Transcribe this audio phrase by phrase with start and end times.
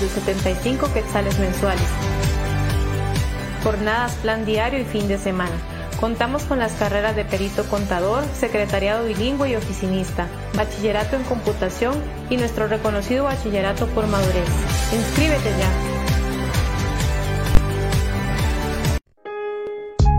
[0.00, 1.86] Desde 75 quetzales mensuales.
[3.62, 5.54] Jornadas plan diario y fin de semana.
[5.98, 11.94] Contamos con las carreras de perito contador, secretariado bilingüe y oficinista, bachillerato en computación
[12.28, 14.48] y nuestro reconocido bachillerato por madurez.
[14.92, 15.96] Inscríbete ya.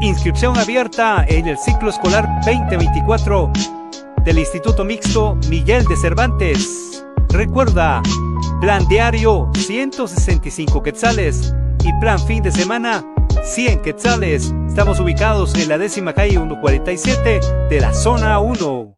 [0.01, 3.51] Inscripción abierta en el ciclo escolar 2024
[4.23, 7.03] del Instituto Mixto Miguel de Cervantes.
[7.29, 8.01] Recuerda,
[8.59, 11.53] plan diario 165 quetzales
[11.83, 13.05] y plan fin de semana
[13.43, 14.53] 100 quetzales.
[14.67, 17.39] Estamos ubicados en la décima calle 147
[17.69, 18.97] de la zona 1.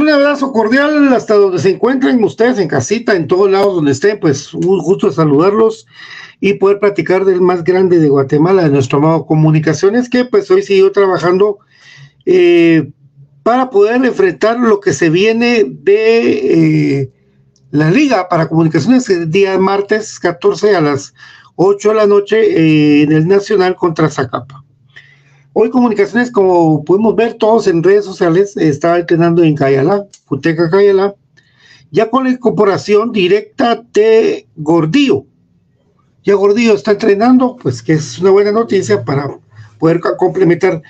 [0.00, 4.18] Un abrazo cordial hasta donde se encuentren ustedes en casita, en todos lados donde estén,
[4.18, 5.86] pues un gusto saludarlos
[6.40, 10.62] y poder platicar del más grande de Guatemala, de nuestro amado Comunicaciones, que pues hoy
[10.62, 11.58] siguió trabajando
[12.24, 12.90] eh,
[13.42, 17.10] para poder enfrentar lo que se viene de eh,
[17.70, 21.14] la Liga para Comunicaciones el día martes 14 a las
[21.56, 24.64] 8 de la noche eh, en el Nacional contra Zacapa.
[25.52, 31.16] Hoy comunicaciones, como podemos ver todos en redes sociales, estaba entrenando en Cayala, Futeca Cayala,
[31.90, 35.24] ya con la incorporación directa de Gordillo.
[36.22, 39.28] Ya Gordillo está entrenando, pues que es una buena noticia para
[39.80, 40.82] poder complementar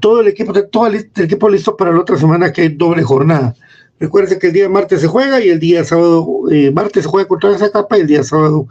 [0.00, 3.54] todo el equipo, todo el, equipo listo para la otra semana que hay doble jornada.
[4.00, 7.28] Recuerden que el día martes se juega y el día sábado, eh, martes se juega
[7.28, 8.66] contra esa capa y el día sábado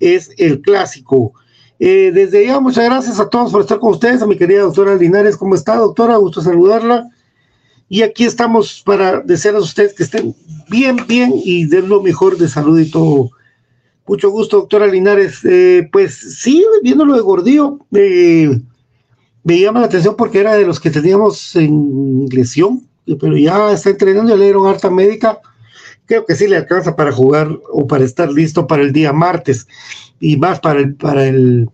[0.00, 1.34] es el clásico.
[1.78, 4.94] Eh, desde ya, muchas gracias a todos por estar con ustedes, a mi querida doctora
[4.94, 6.16] Linares, ¿cómo está, doctora?
[6.16, 7.10] Gusto saludarla.
[7.88, 10.34] Y aquí estamos para desearles a ustedes que estén
[10.68, 13.30] bien, bien y den lo mejor de salud y todo.
[14.06, 15.40] Mucho gusto, doctora Linares.
[15.44, 18.58] Eh, pues sí, viendo lo de Gordillo, eh,
[19.44, 22.82] me llama la atención porque era de los que teníamos en lesión,
[23.20, 25.40] pero ya está entrenando, ya le dieron harta médica
[26.06, 29.66] creo que sí le alcanza para jugar o para estar listo para el día martes
[30.20, 31.68] y más para el, para el,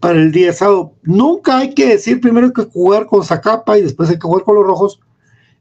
[0.00, 0.92] para el día sábado.
[1.02, 4.56] Nunca hay que decir primero que jugar con Zacapa y después hay que jugar con
[4.56, 5.00] los rojos.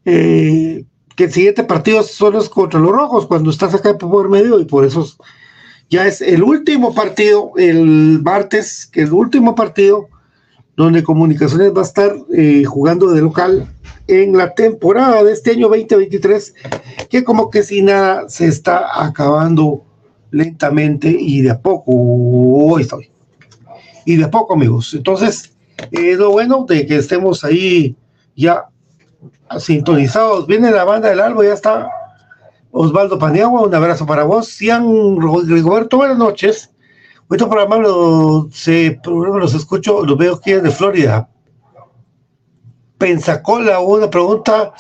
[0.06, 0.86] Eh,
[1.16, 4.66] que el siguiente partido solo es contra los rojos cuando estás acá por medio y
[4.66, 5.06] por eso
[5.90, 10.08] ya es el último partido el martes, que es el último partido
[10.78, 13.68] donde Comunicaciones va a estar eh, jugando de local
[14.08, 16.56] en la temporada de este año 2023,
[17.10, 19.84] que como que si nada se está acabando
[20.32, 23.10] lentamente y de a poco, hoy estoy.
[24.06, 24.94] Y de a poco, amigos.
[24.94, 25.54] Entonces,
[25.92, 27.96] es lo bueno de que estemos ahí
[28.36, 28.66] ya
[29.60, 30.48] sintonizados.
[30.48, 31.90] Viene la banda del albo, ya está
[32.72, 34.48] Osvaldo Paniagua, un abrazo para vos.
[34.48, 34.86] Cian
[35.48, 36.70] Rigoberto, buenas noches.
[37.30, 41.30] Este programa lo, se, los escucho, los veo aquí de Florida.
[42.98, 44.74] Pensacola, una pregunta.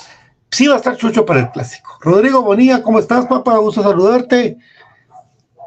[0.51, 1.97] Sí va a estar Chucho para el clásico.
[2.01, 3.57] Rodrigo Bonilla, ¿cómo estás, papá?
[3.57, 4.57] Gusto saludarte.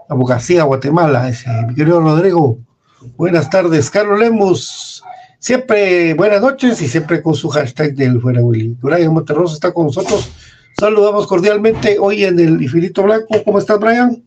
[0.08, 2.58] Abogacía, Guatemala, ese, mi querido Rodrigo.
[3.16, 3.90] Buenas tardes.
[3.90, 5.02] Carlos Lemus,
[5.38, 8.76] siempre buenas noches y siempre con su hashtag del Fuera Willy.
[8.80, 10.30] Brian Monterroso está con nosotros.
[10.78, 13.42] Saludamos cordialmente hoy en el Infinito Blanco.
[13.44, 14.22] ¿Cómo estás, Brian?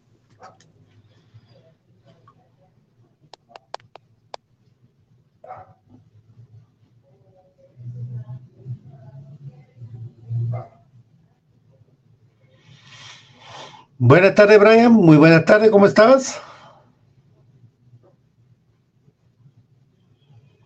[13.97, 14.91] Buenas tardes, Brian.
[14.91, 16.41] Muy buenas tardes, ¿cómo estás?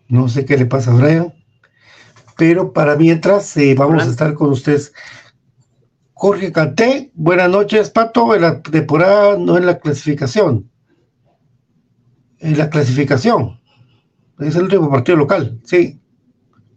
[0.08, 1.32] No sé qué le pasa a Brian,
[2.36, 4.92] pero para mientras eh, vamos a estar con ustedes.
[6.14, 10.68] Jorge Canté, buenas noches, Pato, en la temporada, no en la clasificación.
[12.40, 13.60] En la clasificación.
[14.40, 16.00] Es el último partido local, sí.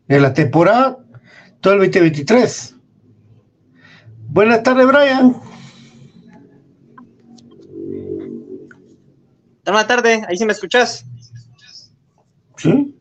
[0.08, 1.00] En la temporada,
[1.62, 2.76] todo el 2023.
[4.28, 5.53] Buenas tardes, Brian.
[9.66, 11.06] Buenas tardes, ahí sí me escuchas.
[12.58, 13.00] Sí.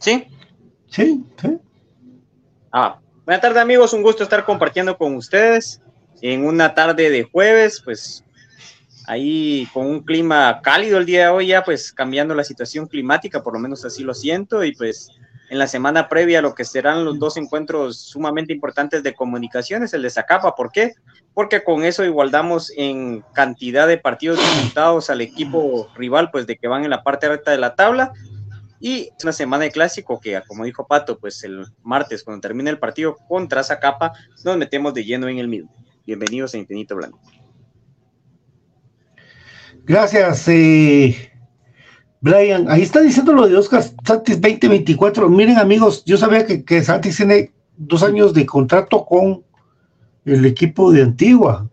[0.00, 0.26] ¿Sí?
[0.88, 1.58] Sí, sí.
[2.72, 5.80] Ah, buenas tardes amigos, un gusto estar compartiendo con ustedes
[6.22, 8.24] en una tarde de jueves, pues
[9.06, 13.44] ahí con un clima cálido el día de hoy ya, pues cambiando la situación climática,
[13.44, 15.08] por lo menos así lo siento, y pues
[15.50, 19.92] en la semana previa a lo que serán los dos encuentros sumamente importantes de comunicaciones,
[19.92, 20.54] el de Zacapa.
[20.54, 20.94] ¿Por qué?
[21.34, 26.68] Porque con eso igualdamos en cantidad de partidos disputados al equipo rival, pues de que
[26.68, 28.12] van en la parte recta de la tabla.
[28.78, 32.70] Y es una semana de clásico que, como dijo Pato, pues el martes, cuando termine
[32.70, 34.12] el partido contra Zacapa,
[34.44, 35.74] nos metemos de lleno en el mismo.
[36.06, 37.20] Bienvenidos a Infinito Blanco.
[39.82, 40.46] Gracias.
[40.46, 41.29] Eh,
[42.20, 45.28] Brian, ahí está diciendo lo de Oscar Santis 2024.
[45.28, 49.42] Miren, amigos, yo sabía que, que Santis tiene dos años de contrato con
[50.26, 51.68] el equipo de Antigua.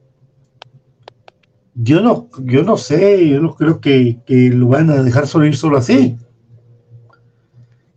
[1.75, 5.57] Yo no, yo no sé, yo no creo que, lo van a dejar solo ir
[5.57, 6.15] solo así.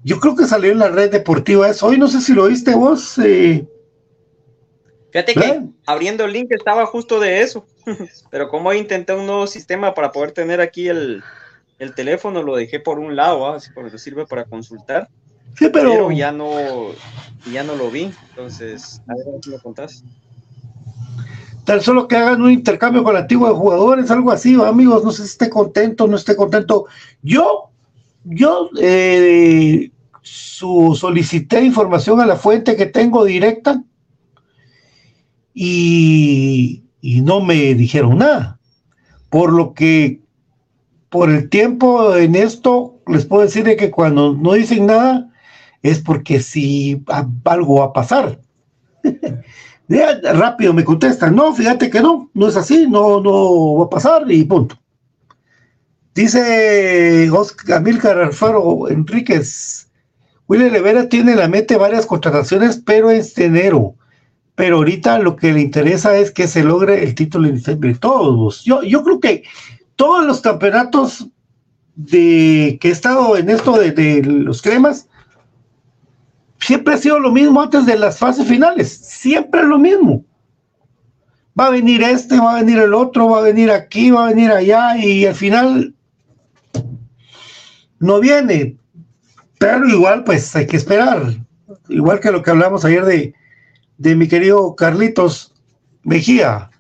[0.02, 1.86] Yo creo que salió en la red deportiva eso.
[1.86, 3.16] Hoy no sé si lo viste vos.
[3.18, 3.66] Eh,
[5.12, 7.64] Fíjate que abriendo el link estaba justo de eso.
[8.30, 11.22] Pero como intenté un nuevo sistema para poder tener aquí el,
[11.80, 13.56] el teléfono lo dejé por un lado, ¿ah?
[13.56, 15.08] así porque sirve para consultar.
[15.56, 16.12] Sí, pero...
[16.12, 16.52] ya no,
[17.50, 18.12] ya no lo vi.
[18.28, 20.04] Entonces, a ver si me contás.
[21.64, 25.10] Tan solo que hagan un intercambio con la antigua de jugadores, algo así, amigos, no
[25.10, 26.84] sé si esté contento, no esté contento.
[27.22, 27.70] Yo,
[28.25, 33.82] yo eh, su, solicité información a la fuente que tengo directa
[35.54, 38.58] y, y no me dijeron nada.
[39.30, 40.19] Por lo que
[41.10, 45.28] por el tiempo en esto, les puedo decir que cuando no dicen nada
[45.82, 47.02] es porque si
[47.44, 48.40] algo va a pasar.
[50.34, 54.30] rápido me contestan, no, fíjate que no, no es así, no, no va a pasar
[54.30, 54.78] y punto.
[56.14, 59.88] Dice Oscar Amílcar Alfaro Enríquez,
[60.48, 63.94] Willy Rivera tiene la mente varias contrataciones, pero es de enero.
[64.54, 68.64] Pero ahorita lo que le interesa es que se logre el título de todos.
[68.64, 69.44] Yo, yo creo que
[70.00, 71.28] todos los campeonatos
[71.95, 75.07] de que he estado en esto de, los cremas,
[76.59, 80.25] siempre ha sido lo mismo antes de las fases finales, siempre lo mismo.
[81.59, 84.28] Va a venir este, va a venir el otro, va a venir aquí, va a
[84.30, 85.95] venir allá y al final
[87.99, 88.78] no viene.
[89.59, 91.35] Pero igual pues hay que esperar.
[91.90, 93.35] Igual que lo que hablamos ayer de,
[93.99, 95.52] de mi querido Carlitos
[96.04, 96.71] Mejía.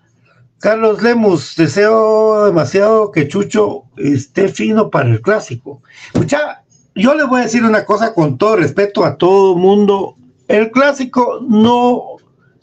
[0.60, 5.82] Carlos Lemus, deseo demasiado que Chucho esté fino para el clásico.
[6.14, 6.62] Mucha,
[6.94, 10.16] yo le voy a decir una cosa con todo respeto a todo mundo.
[10.48, 12.16] El clásico no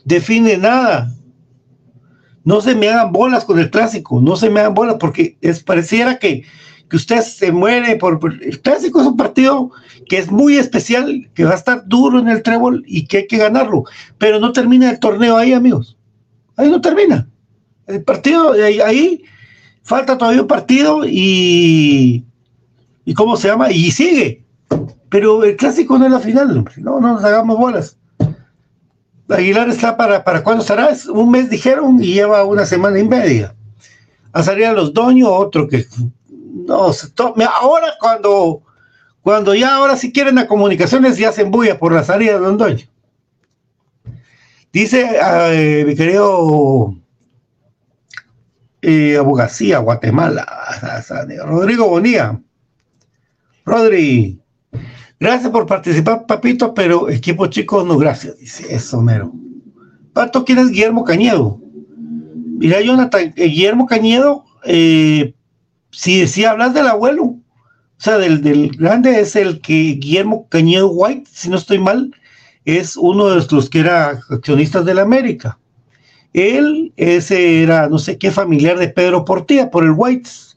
[0.05, 1.11] define nada.
[2.43, 5.63] No se me hagan bolas con el clásico, no se me hagan bolas porque es
[5.63, 6.43] pareciera que,
[6.91, 9.71] que usted se muere por, el clásico es un partido
[10.07, 13.27] que es muy especial, que va a estar duro en el trébol y que hay
[13.27, 13.85] que ganarlo,
[14.19, 15.97] pero no termina el torneo ahí, amigos.
[16.57, 17.27] Ahí no termina.
[17.87, 19.23] El partido ahí,
[19.83, 22.25] falta todavía un partido y
[23.07, 24.43] y cómo se llama y sigue.
[25.09, 27.97] Pero el clásico no es la final, No, no nos hagamos bolas.
[29.29, 30.89] Aguilar está para, ¿para cuándo estará?
[31.09, 33.55] un mes dijeron y lleva una semana y media.
[34.33, 35.85] A salir a los doños, otro que
[36.65, 36.91] no
[37.61, 38.61] Ahora cuando,
[39.21, 42.85] cuando ya ahora si quieren a comunicaciones ya se embulla por la salida de Londoño.
[44.73, 45.09] Dice
[45.51, 46.93] eh, mi querido
[48.81, 50.45] eh, Abogacía, Guatemala,
[51.45, 52.39] Rodrigo Bonía.
[53.65, 54.39] Rodri,
[55.19, 59.33] Gracias por participar, papito, pero equipo chicos, no gracias, dice eso, mero.
[60.13, 61.59] Pato, ¿quién es Guillermo Cañedo?
[62.59, 65.33] Mira, Jonathan, eh, Guillermo Cañedo, eh,
[65.89, 67.43] si, si hablas del abuelo, o
[67.97, 72.13] sea, del, del, grande es el que Guillermo Cañedo White, si no estoy mal,
[72.65, 75.57] es uno de los que era accionistas de la América.
[76.37, 80.47] Él, ese era, no sé qué, familiar de Pedro Portilla, por el Whites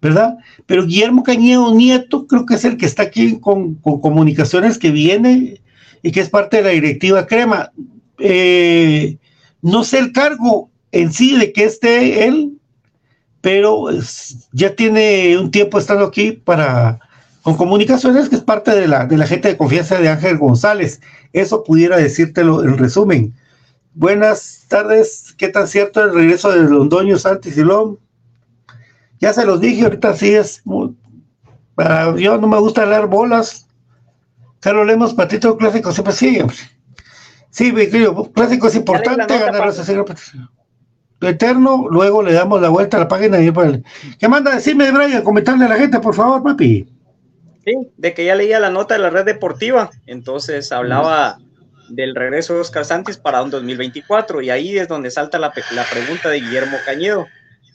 [0.00, 0.36] ¿verdad?
[0.66, 5.60] Pero Guillermo Cañedo Nieto creo que es el que está aquí con, comunicaciones que viene
[6.02, 7.72] y que es parte de la directiva Crema.
[8.18, 9.18] Eh,
[9.62, 12.58] no sé el cargo en sí de que esté él,
[13.40, 13.86] pero
[14.52, 17.00] ya tiene un tiempo estando aquí para
[17.42, 21.00] con comunicaciones que es parte de la, de la gente de confianza de Ángel González.
[21.32, 23.34] Eso pudiera decírtelo en resumen.
[23.98, 27.98] Buenas tardes, ¿qué tan cierto el regreso de Londoño, Santi Silón?
[29.20, 30.62] Ya se los dije, ahorita sí es.
[31.74, 33.66] para, yo no me gusta leer bolas.
[34.60, 36.44] Carlos Lemos, patito clásico, siempre sigue.
[37.48, 39.72] Sí, mi querido, clásico es importante ganar
[41.20, 43.82] Lo eterno, luego le damos la vuelta a la página y el...
[44.18, 45.22] ¿Qué manda decirme, Brian?
[45.22, 46.86] Comentarle a la gente, por favor, papi.
[47.64, 51.38] Sí, de que ya leía la nota de la red deportiva, entonces hablaba
[51.88, 55.84] del regreso de Oscar Santos para un 2024 y ahí es donde salta la, la
[55.84, 57.26] pregunta de Guillermo Cañedo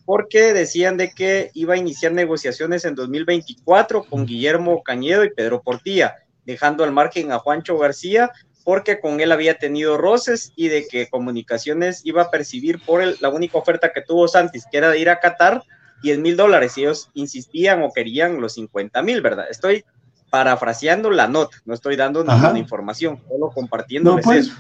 [0.06, 5.62] porque decían de que iba a iniciar negociaciones en 2024 con Guillermo Cañedo y Pedro
[5.62, 6.16] Portilla,
[6.46, 8.32] dejando al margen a Juancho García,
[8.64, 13.30] porque con él había tenido roces y de que Comunicaciones iba a percibir por la
[13.30, 15.64] única oferta que tuvo Santis, que era de ir a Qatar,
[16.04, 19.46] 10 mil dólares, y ellos insistían o querían los 50 mil, ¿verdad?
[19.50, 19.86] Estoy
[20.32, 24.48] parafraseando la nota, no estoy dando ninguna información, solo compartiendo pues.
[24.48, 24.56] eso.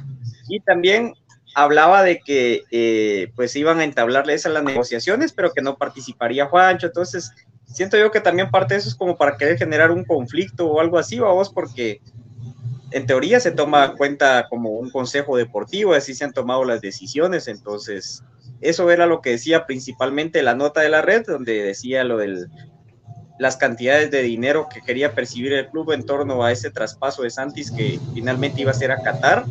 [0.47, 1.15] Y también
[1.55, 6.45] hablaba de que eh, pues iban a entablarle esas las negociaciones, pero que no participaría
[6.45, 6.87] Juancho.
[6.87, 7.31] Entonces,
[7.65, 10.81] siento yo que también parte de eso es como para querer generar un conflicto o
[10.81, 12.01] algo así, vos, porque
[12.91, 17.47] en teoría se toma cuenta como un consejo deportivo, así se han tomado las decisiones.
[17.47, 18.23] Entonces,
[18.59, 22.49] eso era lo que decía principalmente la nota de la red, donde decía lo del
[23.41, 27.31] las cantidades de dinero que quería percibir el club en torno a ese traspaso de
[27.31, 29.45] Santis que finalmente iba a ser a Qatar.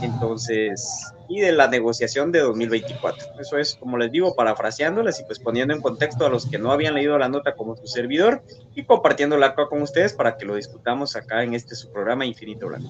[0.00, 3.40] Entonces, y de la negociación de 2024.
[3.40, 6.70] Eso es, como les digo, parafraseándolas y pues poniendo en contexto a los que no
[6.70, 8.44] habían leído la nota como su servidor
[8.76, 12.68] y compartiéndola acá con ustedes para que lo discutamos acá en este su programa Infinito
[12.68, 12.88] Blanco.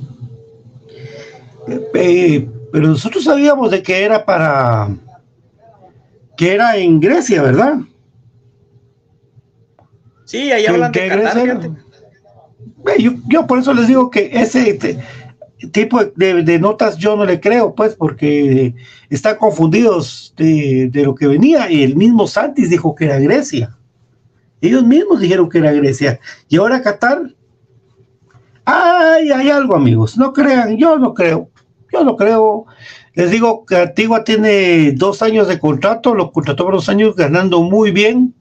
[1.95, 4.91] Eh, pero nosotros sabíamos de que era para
[6.37, 7.79] que era en Grecia, ¿verdad?
[10.27, 11.71] Sí, ahí hablan de Qatar,
[12.99, 14.79] yo, yo, por eso les digo que ese
[15.73, 18.75] tipo de, notas yo no le creo, pues, porque
[19.09, 21.71] están confundidos de, lo que venía.
[21.71, 23.77] Y el mismo Santis dijo que era Grecia.
[24.61, 26.21] Ellos mismos dijeron que era Grecia.
[26.49, 27.35] Y ahora Qatar.
[28.65, 30.17] Ay, hay algo, amigos.
[30.19, 31.51] No crean, yo no creo.
[31.93, 32.67] Yo no creo.
[33.15, 37.63] Les digo que Antigua tiene dos años de contrato, lo contrató por dos años ganando
[37.63, 38.35] muy bien.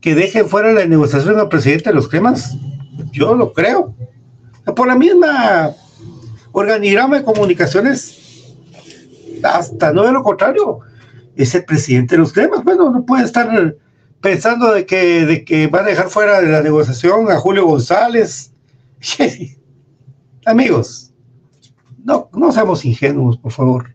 [0.00, 2.56] Que dejen fuera la negociación al presidente de los cremas.
[3.12, 3.94] Yo lo creo.
[4.76, 5.74] Por la misma
[6.52, 8.54] organigrama de comunicaciones,
[9.42, 10.80] hasta no de lo contrario,
[11.36, 12.64] es el presidente de los temas.
[12.64, 13.76] Bueno, no puede estar
[14.20, 18.52] pensando de que, de que va a dejar fuera de la negociación a Julio González.
[20.44, 21.12] Amigos,
[22.04, 23.94] no, no seamos ingenuos, por favor.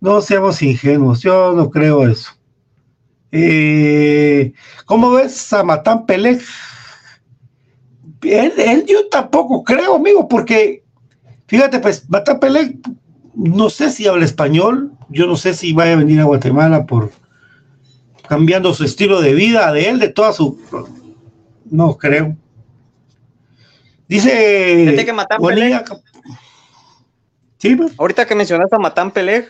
[0.00, 2.30] No seamos ingenuos, yo no creo eso.
[3.36, 4.52] Eh,
[4.86, 6.40] ¿Cómo ves a Matán Pelé?
[8.22, 10.84] él, yo tampoco creo, amigo, porque
[11.46, 12.78] Fíjate, pues, Batapele,
[13.34, 17.12] no sé si habla español, yo no sé si vaya a venir a Guatemala por
[18.28, 20.58] cambiando su estilo de vida, de él, de toda su...
[21.66, 22.36] No creo.
[24.08, 24.30] Dice...
[24.30, 24.94] Que
[27.58, 27.92] Sí, pues.
[27.98, 29.48] Ahorita que mencionaste a Matán Peleg,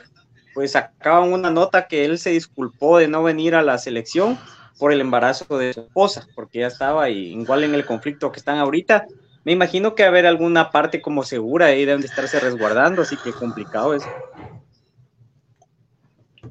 [0.55, 4.39] pues acaban una nota que él se disculpó de no venir a la selección
[4.79, 8.59] por el embarazo de su esposa, porque ya estaba igual en el conflicto que están
[8.59, 9.07] ahorita.
[9.45, 13.33] Me imagino que haber alguna parte como segura ahí deben de estarse resguardando, así que
[13.33, 14.09] complicado eso.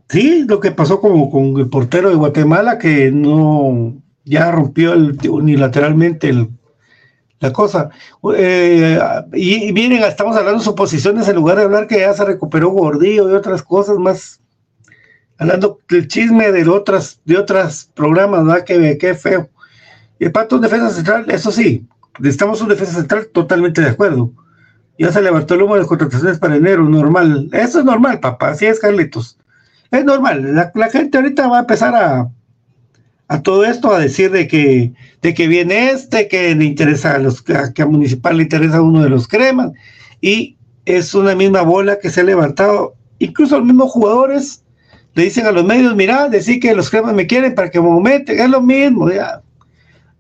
[0.10, 3.96] Sí, lo que pasó como con el portero de Guatemala, que no,
[4.26, 6.50] ya rompió el, unilateralmente el,
[7.44, 7.90] la cosa.
[8.36, 9.00] Eh,
[9.34, 12.70] y, y, miren, estamos hablando de suposiciones en lugar de hablar que ya se recuperó
[12.70, 14.40] Gordillo y otras cosas más
[15.38, 18.64] hablando del chisme de otras, de otros programas, ¿verdad?
[18.64, 19.50] Que, que feo.
[20.20, 21.86] Y el pato un defensa central, eso sí,
[22.20, 24.32] necesitamos un defensa central totalmente de acuerdo.
[24.98, 27.50] Ya se levantó el humo de contrataciones para enero, normal.
[27.52, 29.38] Eso es normal, papá, así es, Carlitos.
[29.92, 30.56] Es normal.
[30.74, 32.30] La, gente ahorita va a empezar a,
[33.28, 37.20] a todo esto a decir de que, de que viene este, que le interesa a
[37.20, 39.72] los, que a Municipal le interesa uno de los cremas,
[40.22, 44.64] y es una misma bola que se ha levantado, incluso los mismos jugadores
[45.16, 47.88] le dicen a los medios, mira, decir que los cremas me quieren para que me
[47.88, 49.42] aumenten, es lo mismo, ya.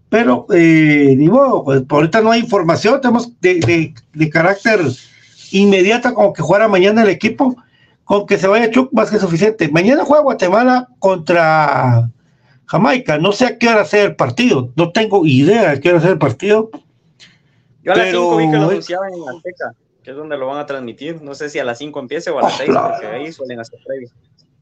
[0.09, 3.93] Pero, eh, ni modo, pues por ahorita no hay información, tenemos de,
[4.31, 4.79] carácter
[5.51, 7.55] inmediata como que jugara mañana el equipo,
[8.03, 9.69] con que se vaya Chuck más que suficiente.
[9.69, 12.09] Mañana juega Guatemala contra
[12.65, 16.01] Jamaica, no sé a qué hora sea el partido, no tengo idea de qué hora
[16.01, 16.71] sea el partido.
[17.83, 20.59] Yo a las 5 vi que lo anunciaban en Azteca, que es donde lo van
[20.59, 23.31] a transmitir, no sé si a las 5 empiece o a las 6, porque ahí
[23.31, 24.09] suelen hacer previo.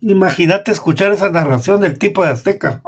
[0.01, 2.81] Imagínate escuchar esa narración del tipo de Azteca.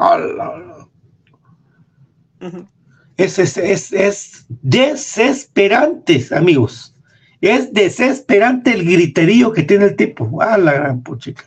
[3.17, 6.95] es, es, es, desesperante, amigos.
[7.39, 10.41] Es desesperante el griterío que tiene el tipo.
[10.41, 11.43] A la gran puchica.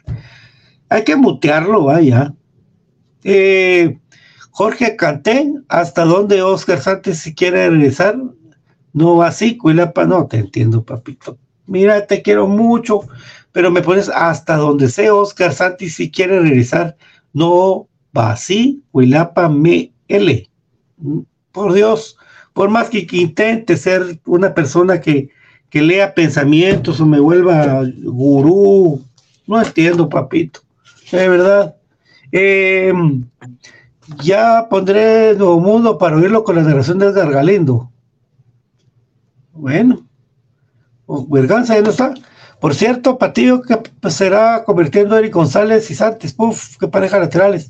[0.89, 2.33] Hay que mutearlo, vaya.
[3.25, 3.99] Eh,
[4.51, 8.17] Jorge Cantén, ¿hasta dónde Oscar Santos si quiere regresar?
[8.93, 11.37] No va así, Cuilapa, no te entiendo, papito.
[11.67, 13.01] Mira, te quiero mucho,
[13.53, 16.97] pero me pones hasta donde sé, Oscar Santi, si quiere regresar,
[17.33, 20.49] no va así, Huilapa me L.
[21.53, 22.17] Por Dios,
[22.53, 25.31] por más que, intente ser una persona que,
[25.73, 29.05] lea pensamientos o me vuelva gurú,
[29.47, 30.61] no entiendo, papito,
[31.13, 31.77] de verdad.
[32.33, 33.25] Em,
[34.23, 37.91] ya pondré Nuevo Mundo para oírlo con la narración de Edgar Galindo.
[39.53, 40.07] Bueno,
[41.29, 42.15] Verganza ya no está.
[42.61, 43.79] Por cierto, Patillo que
[44.11, 46.33] será convirtiendo a Eric González y Santos.
[46.33, 47.69] Puf, qué pareja laterales.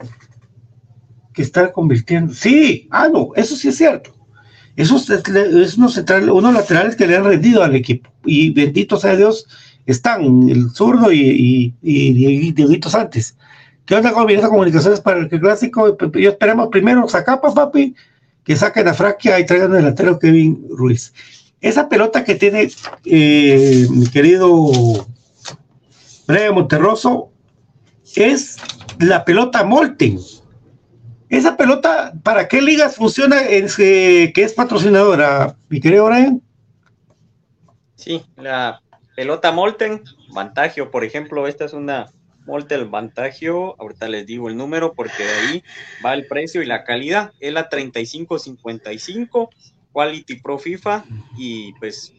[1.32, 2.32] Que está convirtiendo.
[2.32, 4.14] Sí, ah, no, eso sí es cierto.
[4.76, 5.96] Esos es unos,
[6.30, 8.10] unos laterales que le han rendido al equipo.
[8.24, 9.46] Y bendito sea Dios,
[9.86, 13.34] están el zurdo y, y, Dieguito Santos.
[13.86, 15.96] ¿Qué onda con de comunicaciones para el clásico?
[15.96, 17.94] Yo esperamos primero Zacapa, papi,
[18.42, 21.14] que saquen a Fraquia y traigan el delantero Kevin Ruiz.
[21.60, 22.68] Esa pelota que tiene
[23.04, 24.72] eh, mi querido
[26.26, 27.30] Brian Monterroso
[28.16, 28.56] es
[28.98, 30.18] la pelota Molten.
[31.28, 33.36] Esa pelota, ¿para qué ligas funciona?
[33.48, 36.42] Eh, que es patrocinadora, mi querido Brian.
[37.94, 38.80] Sí, la
[39.14, 40.02] pelota Molten,
[40.34, 42.10] Vantagio, por ejemplo, esta es una
[42.46, 45.64] Molten Vantagio, ahorita les digo el número porque de ahí
[46.04, 49.50] va el precio y la calidad, es la 3555
[49.92, 51.04] Quality Pro FIFA
[51.36, 52.12] y pues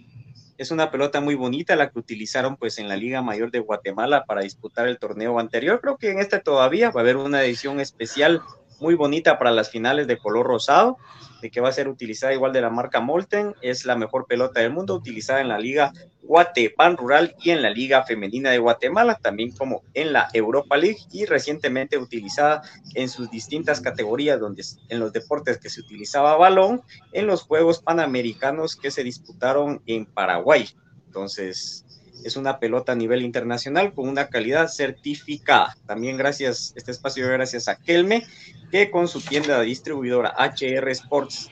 [0.57, 4.25] es una pelota muy bonita la que utilizaron pues en la Liga Mayor de Guatemala
[4.25, 5.79] para disputar el torneo anterior.
[5.81, 8.41] Creo que en este todavía va a haber una edición especial
[8.79, 10.97] muy bonita para las finales de color rosado
[11.41, 14.59] de que va a ser utilizada igual de la marca Molten, es la mejor pelota
[14.59, 19.19] del mundo, utilizada en la Liga Guatepan Rural y en la Liga Femenina de Guatemala,
[19.21, 22.61] también como en la Europa League y recientemente utilizada
[22.95, 26.81] en sus distintas categorías, donde en los deportes que se utilizaba balón,
[27.13, 30.67] en los Juegos Panamericanos que se disputaron en Paraguay.
[31.05, 31.85] Entonces,
[32.23, 35.77] es una pelota a nivel internacional con una calidad certificada.
[35.85, 38.23] También gracias, este espacio gracias a Kelme,
[38.71, 41.49] que con su tienda distribuidora HR Sports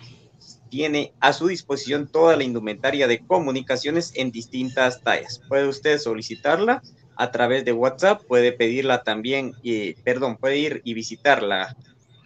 [0.70, 5.42] tiene a su disposición toda la indumentaria de comunicaciones en distintas tallas.
[5.48, 6.82] Puede usted solicitarla
[7.16, 11.76] a través de WhatsApp, puede pedirla también, eh, perdón, puede ir y visitar la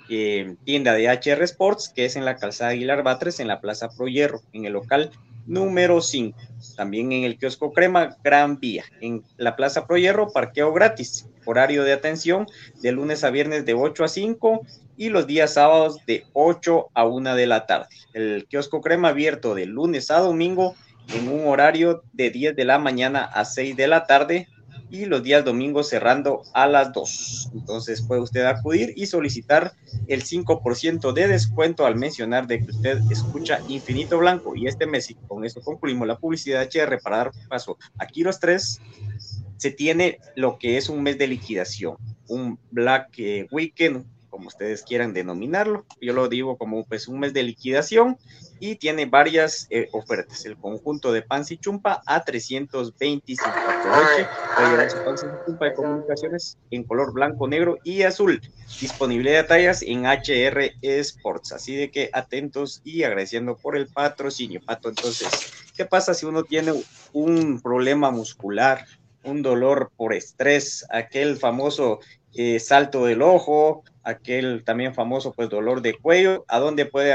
[0.10, 3.90] eh, tienda de HR Sports, que es en la calzada Aguilar Batres, en la Plaza
[3.90, 5.12] Pro Hierro, en el local
[5.50, 6.38] número 5.
[6.78, 8.86] También en el kiosco Crema Gran Vía.
[9.02, 11.28] En la Plaza Pro Hierro, parqueo gratis.
[11.46, 12.46] Horario de atención
[12.82, 14.62] de lunes a viernes de 8 a 5
[14.96, 17.88] y los días sábados de 8 a 1 de la tarde.
[18.14, 20.76] El kiosco Crema abierto de lunes a domingo
[21.14, 24.48] en un horario de 10 de la mañana a 6 de la tarde
[24.90, 27.52] y los días domingos cerrando a las 2.
[27.54, 29.74] Entonces puede usted acudir y solicitar
[30.08, 34.56] el 5% de descuento al mencionar de que usted escucha Infinito Blanco.
[34.56, 38.40] Y este mes, y con esto concluimos la publicidad HR para dar paso aquí los
[38.40, 38.80] tres,
[39.58, 41.98] se tiene lo que es un mes de liquidación,
[42.28, 44.06] un Black eh, Weekend
[44.40, 45.86] como ustedes quieran denominarlo.
[46.00, 48.18] Yo lo digo como pues un mes de liquidación
[48.62, 50.46] y tiene varias eh, ofertas.
[50.46, 53.50] El conjunto de Pansi Chumpa a 325
[55.46, 58.42] Chumpa de comunicaciones en color blanco, negro y azul.
[58.80, 61.52] Disponibilidad de tallas en HR Sports.
[61.52, 64.62] Así de que atentos y agradeciendo por el patrocinio.
[64.66, 66.72] Pato, entonces, ¿qué pasa si uno tiene
[67.12, 68.86] un problema muscular?
[69.24, 72.00] un dolor por estrés, aquel famoso
[72.36, 77.14] eh, salto del ojo, aquel también famoso pues dolor de cuello, ¿a dónde puede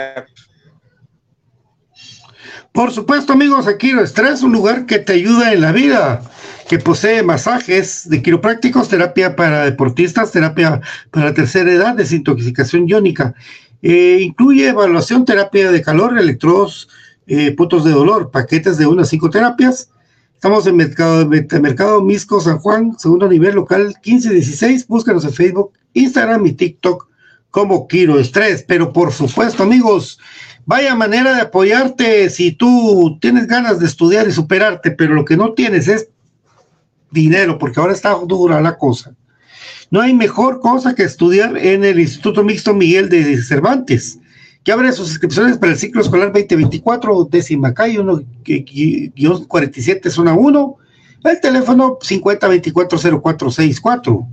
[2.72, 6.22] por supuesto, amigos, aquí Estrés, un lugar que te ayuda en la vida,
[6.68, 13.34] que posee masajes de quiroprácticos, terapia para deportistas, terapia para tercera edad, desintoxicación iónica.
[13.80, 16.88] Eh, incluye evaluación, terapia de calor, electrodos,
[17.26, 19.90] eh, puntos de dolor, paquetes de unas cinco terapias.
[20.34, 24.86] Estamos en Mercado, Mercado Misco San Juan, segundo nivel local 1516.
[24.86, 27.08] Búscanos en Facebook, Instagram y TikTok
[27.50, 28.62] como Quiro Estrés.
[28.66, 30.18] Pero por supuesto, amigos,
[30.66, 35.36] vaya manera de apoyarte si tú tienes ganas de estudiar y superarte, pero lo que
[35.36, 36.08] no tienes es
[37.10, 39.14] dinero, porque ahora está dura la cosa.
[39.90, 44.18] No hay mejor cosa que estudiar en el Instituto Mixto Miguel de Cervantes,
[44.64, 50.76] que abre sus inscripciones para el ciclo escolar 2024, décima calle, 1-47, zona 1,
[51.24, 54.26] el teléfono 50240464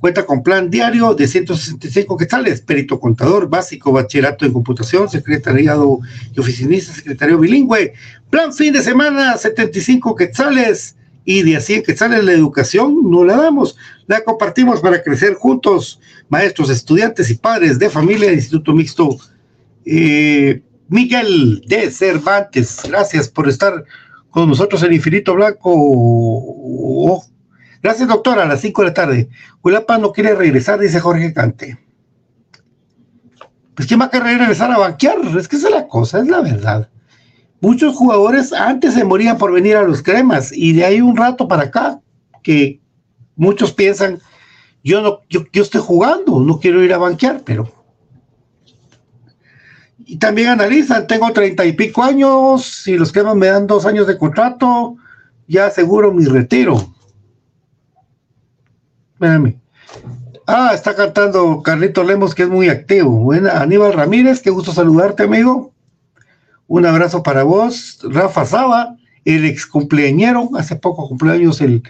[0.00, 5.98] Cuenta con plan diario de 165 quetzales, perito contador básico, bachillerato en computación, secretariado
[6.32, 7.94] y oficinista, secretario bilingüe.
[8.30, 13.38] Plan fin de semana, 75 quetzales y de a 100 quetzales la educación no la
[13.38, 15.98] damos, la compartimos para crecer juntos,
[16.28, 19.18] maestros, estudiantes y padres de familia del Instituto Mixto.
[19.90, 23.84] Eh, Miguel de Cervantes, gracias por estar
[24.30, 25.72] con nosotros en Infinito Blanco.
[25.74, 27.24] Oh,
[27.82, 28.42] Gracias, doctora.
[28.42, 29.28] A las 5 de la tarde.
[29.62, 31.78] Huilapa no quiere regresar, dice Jorge Cante.
[33.74, 35.18] Pues ¿quién va a querer regresar a banquear?
[35.38, 36.90] Es que esa es la cosa, es la verdad.
[37.60, 41.48] Muchos jugadores antes se morían por venir a los cremas y de ahí un rato
[41.48, 42.00] para acá
[42.42, 42.80] que
[43.36, 44.20] muchos piensan,
[44.82, 47.77] yo no, yo, yo estoy jugando, no quiero ir a banquear, pero
[50.10, 54.06] y también analizan, tengo treinta y pico años, si los cremas me dan dos años
[54.06, 54.96] de contrato,
[55.46, 56.94] ya aseguro mi retiro.
[59.12, 59.60] Espérame.
[60.46, 63.10] Ah, está cantando Carlito Lemos, que es muy activo.
[63.10, 65.74] Buena, Aníbal Ramírez, qué gusto saludarte, amigo.
[66.68, 67.98] Un abrazo para vos.
[68.02, 71.82] Rafa Saba, el ex cumpleañero, hace poco cumpleaños el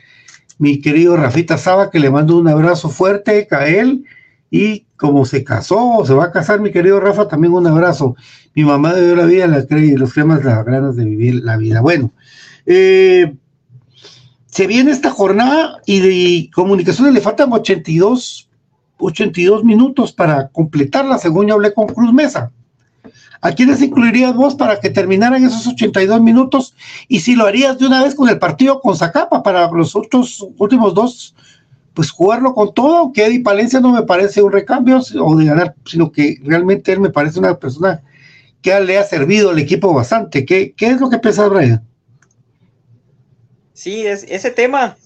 [0.58, 4.04] mi querido Rafita Saba, que le mando un abrazo fuerte a él.
[4.50, 8.16] Y como se casó, se va a casar mi querido Rafa, también un abrazo.
[8.54, 11.80] Mi mamá dio la vida, la, los cremas, las ganas de vivir la vida.
[11.80, 12.10] Bueno,
[12.66, 13.32] eh,
[14.46, 18.48] se viene esta jornada y de comunicaciones le faltan 82,
[18.98, 22.50] 82 minutos para completarla, según yo hablé con Cruz Mesa.
[23.40, 26.74] ¿A quiénes incluirías vos para que terminaran esos 82 minutos?
[27.06, 30.44] Y si lo harías de una vez con el partido con Zacapa para los otros
[30.58, 31.36] últimos dos,
[31.98, 35.74] pues jugarlo con todo, aunque Eddie Palencia no me parece un recambio o de ganar,
[35.84, 38.04] sino que realmente él me parece una persona
[38.62, 40.44] que le ha servido al equipo bastante.
[40.44, 41.84] ¿Qué, qué es lo que piensas, Brian?
[43.72, 44.96] Sí, es, ese tema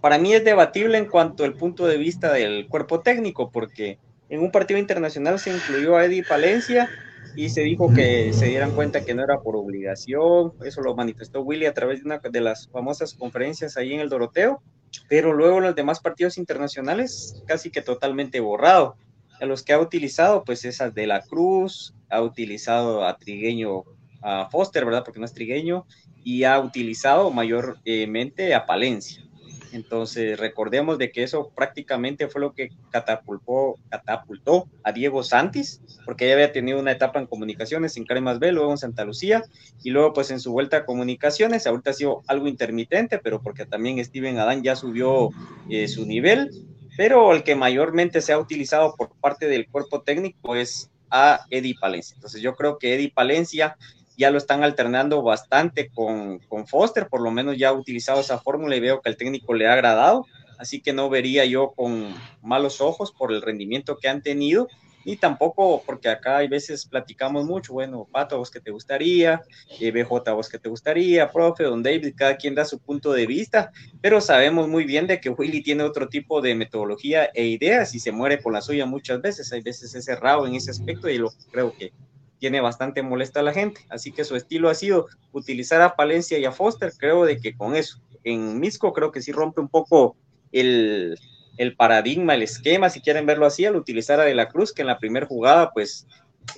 [0.00, 3.98] para mí es debatible en cuanto al punto de vista del cuerpo técnico, porque
[4.30, 6.88] en un partido internacional se incluyó a Eddie Palencia
[7.36, 11.42] y se dijo que se dieran cuenta que no era por obligación, eso lo manifestó
[11.42, 14.62] Willy a través de una de las famosas conferencias ahí en el Doroteo,
[15.08, 18.96] pero luego los demás partidos internacionales casi que totalmente borrado.
[19.40, 23.84] A los que ha utilizado, pues esas de la Cruz, ha utilizado a Trigueño,
[24.22, 25.04] a Foster, ¿verdad?
[25.04, 25.86] Porque no es Trigueño,
[26.24, 29.27] y ha utilizado mayormente a Palencia.
[29.72, 36.26] Entonces, recordemos de que eso prácticamente fue lo que catapultó, catapultó a Diego Santis, porque
[36.26, 39.44] ella había tenido una etapa en comunicaciones en Cremas B, luego en Santa Lucía,
[39.82, 43.66] y luego pues en su vuelta a comunicaciones, ahorita ha sido algo intermitente, pero porque
[43.66, 45.30] también Steven Adán ya subió
[45.68, 46.50] eh, su nivel,
[46.96, 51.76] pero el que mayormente se ha utilizado por parte del cuerpo técnico es a Eddie
[51.80, 52.14] Palencia.
[52.14, 53.76] Entonces yo creo que Eddie Palencia
[54.18, 58.38] ya lo están alternando bastante con, con Foster, por lo menos ya ha utilizado esa
[58.38, 60.26] fórmula y veo que el técnico le ha agradado,
[60.58, 64.68] así que no vería yo con malos ojos por el rendimiento que han tenido
[65.04, 69.40] ni tampoco, porque acá hay veces platicamos mucho, bueno, Pato, ¿a vos que te gustaría?
[69.80, 71.30] Eh, BJ, ¿a vos que te gustaría?
[71.30, 75.18] Profe, Don David, cada quien da su punto de vista, pero sabemos muy bien de
[75.20, 78.84] que Willy tiene otro tipo de metodología e ideas y se muere por la suya
[78.84, 81.92] muchas veces, hay veces es cerrado en ese aspecto y lo creo que
[82.38, 86.38] tiene bastante molesta a la gente, así que su estilo ha sido utilizar a Palencia
[86.38, 89.68] y a Foster, creo de que con eso, en Misco creo que sí rompe un
[89.68, 90.16] poco
[90.52, 91.18] el,
[91.58, 94.82] el paradigma, el esquema, si quieren verlo así, al utilizar a De la Cruz, que
[94.82, 96.06] en la primera jugada, pues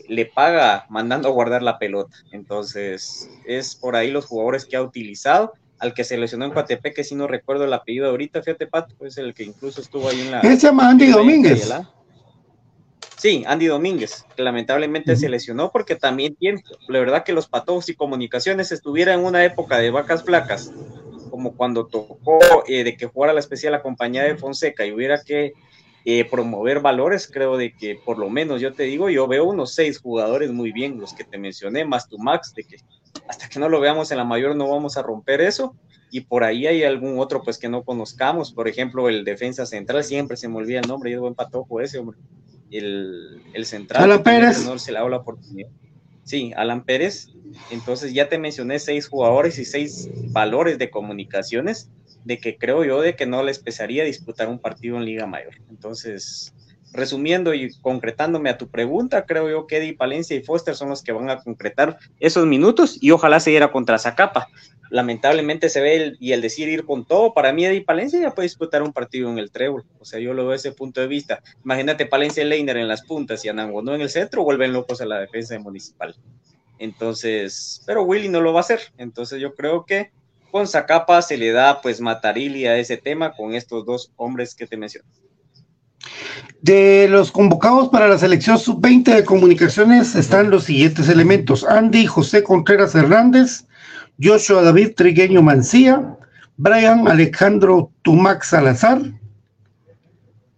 [0.08, 2.16] le paga mandando a guardar la pelota.
[2.32, 5.52] Entonces, es por ahí los jugadores que ha utilizado.
[5.78, 8.94] Al que se lesionó en Coatepec, que si no recuerdo el apellido ahorita, fíjate, Pato,
[9.06, 10.42] es el que incluso estuvo ahí en la.
[10.42, 11.72] se llama Andy Domínguez.
[13.20, 17.90] Sí, Andy Domínguez, que lamentablemente se lesionó porque también tiene, la verdad que los patos
[17.90, 20.72] y comunicaciones estuvieran en una época de vacas flacas
[21.28, 25.52] como cuando tocó eh, de que jugara la especial acompañada de Fonseca y hubiera que
[26.06, 29.74] eh, promover valores, creo de que por lo menos yo te digo, yo veo unos
[29.74, 32.78] seis jugadores muy bien, los que te mencioné, más tu Max, de que
[33.28, 35.76] hasta que no lo veamos en la mayor no vamos a romper eso.
[36.10, 40.04] Y por ahí hay algún otro pues que no conozcamos, por ejemplo, el defensa central,
[40.04, 42.16] siempre se me olvida el nombre, y es buen patojo ese, hombre.
[42.70, 44.22] El, el central.
[44.22, 44.64] Pérez.
[44.64, 45.70] No se le la oportunidad.
[46.24, 47.28] Sí, Alan Pérez.
[47.70, 51.90] Entonces ya te mencioné seis jugadores y seis valores de comunicaciones
[52.24, 55.54] de que creo yo de que no les pesaría disputar un partido en Liga Mayor.
[55.70, 56.54] Entonces,
[56.92, 61.02] resumiendo y concretándome a tu pregunta, creo yo que Eddie Palencia y Foster son los
[61.02, 64.48] que van a concretar esos minutos y ojalá se diera contra Zacapa
[64.90, 68.34] lamentablemente se ve el, y el decir ir con todo, para mí Eddie Palencia ya
[68.34, 71.00] puede disputar un partido en el trébol, o sea, yo lo veo desde ese punto
[71.00, 71.40] de vista.
[71.64, 75.06] Imagínate Palencia y Leiner en las puntas y Anangonó en el centro, vuelven locos a
[75.06, 76.14] la defensa de Municipal.
[76.78, 80.10] Entonces, pero Willy no lo va a hacer, entonces yo creo que
[80.50, 84.66] con Zacapa se le da pues matarili a ese tema con estos dos hombres que
[84.66, 85.08] te menciono.
[86.62, 91.64] De los convocados para la selección sub-20 de comunicaciones están los siguientes elementos.
[91.64, 93.64] Andy José Contreras Hernández,
[94.22, 96.16] Joshua David Trigueño Mancía,
[96.56, 99.00] Brian Alejandro Tumac Salazar,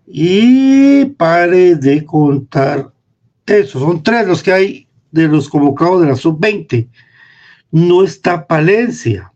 [0.07, 2.92] y pare de contar
[3.46, 6.88] eso, son tres los que hay de los convocados de la sub-20.
[7.70, 9.33] No está Palencia.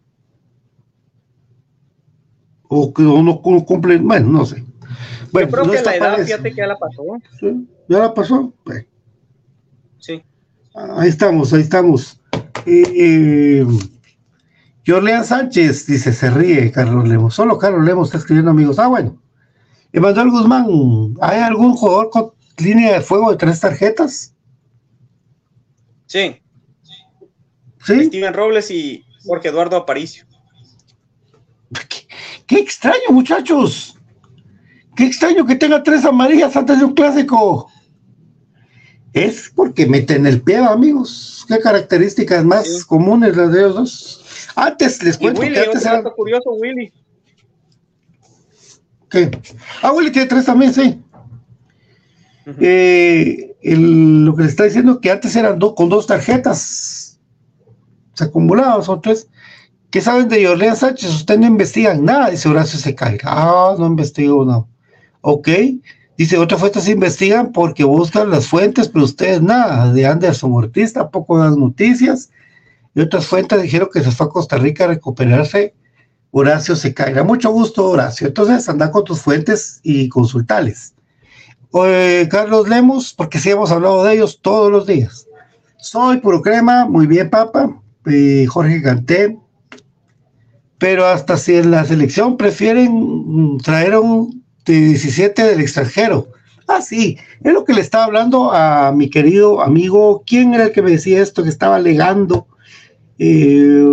[2.69, 4.65] O que no cumple, bueno, no sé.
[5.33, 7.03] Bueno, Yo creo que la edad, fíjate que ya la pasó.
[7.39, 7.69] ¿Sí?
[7.89, 8.53] ¿Ya la pasó?
[9.99, 10.23] Sí.
[10.75, 12.21] Ahí estamos, ahí estamos.
[12.67, 13.65] Eh,
[14.87, 17.35] Jorlean Sánchez dice, se ríe Carlos Lemos.
[17.35, 18.79] Solo Carlos Lemos está escribiendo amigos.
[18.79, 19.21] Ah, bueno.
[19.93, 20.67] Emanuel Guzmán,
[21.21, 24.35] ¿hay algún jugador con línea de fuego de tres tarjetas?
[26.07, 26.41] Sí.
[27.85, 28.05] ¿Sí?
[28.07, 30.25] Steven Robles y Jorge Eduardo Aparicio.
[32.47, 33.99] Qué, extraño, muchachos.
[34.95, 37.71] Qué extraño que tenga tres amarillas antes de un clásico.
[39.13, 41.45] Es porque meten el pie, amigos.
[41.49, 44.16] Qué características más comunes las de ellos dos.
[44.57, 46.91] Antes les cuento que antes era curioso, Willy.
[49.11, 49.31] ¿Qué?
[49.83, 51.01] Ah, Willy tiene tres también, sí.
[52.59, 57.21] Eh, lo que le está diciendo que antes eran con dos tarjetas.
[58.15, 59.29] Se acumulaban, son tres.
[59.91, 61.15] ¿Qué saben de Jorlean Sánchez?
[61.15, 63.29] Usted no investigan nada, dice Horacio se caiga.
[63.31, 64.69] Ah, no investigo, no.
[65.21, 65.49] Ok.
[66.17, 69.93] Dice, otras fuentes investigan porque buscan las fuentes, pero ustedes nada.
[69.93, 72.31] De Anderson Ortiz tampoco dan noticias
[72.97, 75.75] y otras fuentes dijeron que se fue a Costa Rica a recuperarse.
[76.31, 77.23] Horacio se caerá.
[77.25, 78.27] Mucho gusto, Horacio.
[78.27, 80.95] Entonces, anda con tus fuentes y consultales.
[82.31, 85.27] Carlos Lemos, porque sí hemos hablado de ellos todos los días.
[85.77, 87.79] Soy puro crema, muy bien, papa.
[88.49, 89.39] Jorge Canté.
[90.79, 96.29] Pero hasta si en la selección prefieren traer un de 17 del extranjero.
[96.67, 100.23] Ah, sí, es lo que le estaba hablando a mi querido amigo.
[100.27, 101.43] ¿Quién era el que me decía esto?
[101.43, 102.47] Que estaba alegando
[103.19, 103.85] eh,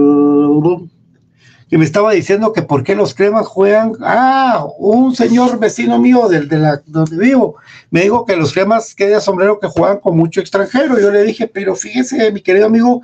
[1.70, 3.94] que me estaba diciendo que por qué los cremas juegan.
[4.02, 7.56] Ah, un señor vecino mío del, de la donde vivo
[7.90, 11.00] me dijo que los cremas que de sombrero que juegan con mucho extranjero.
[11.00, 13.02] Yo le dije, pero fíjese, mi querido amigo,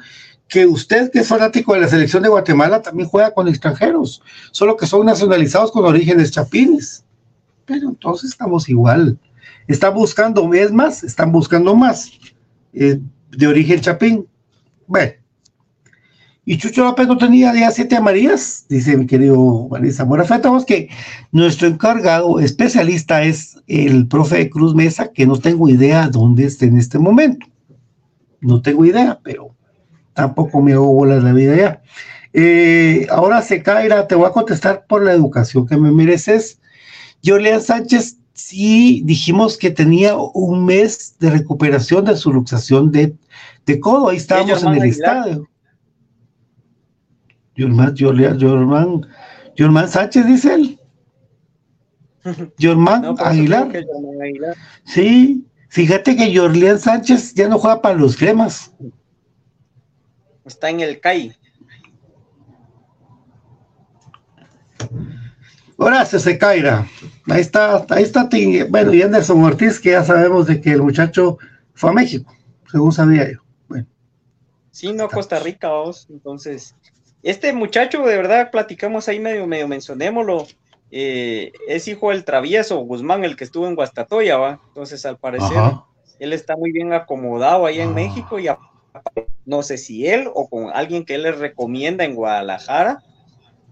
[0.47, 4.75] que usted que es fanático de la selección de Guatemala también juega con extranjeros, solo
[4.75, 7.05] que son nacionalizados con orígenes chapines.
[7.65, 9.17] Pero entonces estamos igual.
[9.67, 12.11] Están buscando, es más, están buscando más
[12.73, 14.27] eh, de origen chapín.
[14.87, 15.13] Bueno,
[16.49, 20.23] y Chucho López no tenía ya siete amarillas, dice mi querido Vanessa Mora.
[20.23, 20.89] Fíjate que
[21.31, 26.79] nuestro encargado especialista es el profe Cruz Mesa, que no tengo idea dónde está en
[26.79, 27.45] este momento.
[28.41, 29.53] No tengo idea, pero
[30.15, 31.81] tampoco me hago bolas la vida ya.
[32.33, 36.59] Eh, ahora se caerá, te voy a contestar por la educación que me mereces.
[37.23, 43.15] Julián Sánchez sí dijimos que tenía un mes de recuperación de su luxación de,
[43.67, 44.09] de codo.
[44.09, 45.47] Ahí estábamos en el estadio.
[49.55, 50.79] Yorman, Sánchez, dice él.
[52.57, 53.69] Yorman Aguilar.
[54.85, 58.73] Sí, fíjate que Jorlián Sánchez ya no juega para los cremas.
[60.45, 61.35] Está en el CAI.
[65.77, 66.85] Horacio Secaira.
[67.29, 68.27] Ahí está, ahí está,
[68.69, 71.37] bueno, y Anderson Ortiz, que ya sabemos de que el muchacho
[71.73, 72.33] fue a México,
[72.69, 73.39] según sabía yo.
[73.67, 73.87] Bueno.
[74.71, 76.07] Sí, no, Costa Rica, vamos.
[76.09, 76.75] Entonces,
[77.23, 80.47] este muchacho, de verdad, platicamos ahí medio, medio mencionémoslo.
[80.91, 84.59] Eh, es hijo del travieso Guzmán, el que estuvo en Guastatoya, ¿va?
[84.69, 85.57] Entonces, al parecer,
[86.19, 87.93] él está muy bien acomodado ahí en ah.
[87.93, 88.47] México y
[89.45, 93.03] no sé si él o con alguien que él le recomienda en Guadalajara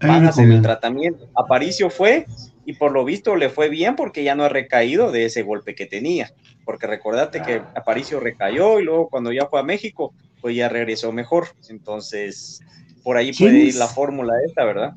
[0.00, 1.28] van a hacer el tratamiento.
[1.34, 2.26] Aparicio fue
[2.64, 5.74] y por lo visto le fue bien porque ya no ha recaído de ese golpe
[5.74, 6.32] que tenía.
[6.64, 7.62] Porque recordate que.
[7.74, 11.48] Aparicio recayó y luego cuando ya fue a México, pues ya regresó mejor.
[11.68, 12.60] Entonces,
[13.08, 14.92] por ahí puede ir la fórmula esta, ¿verdad?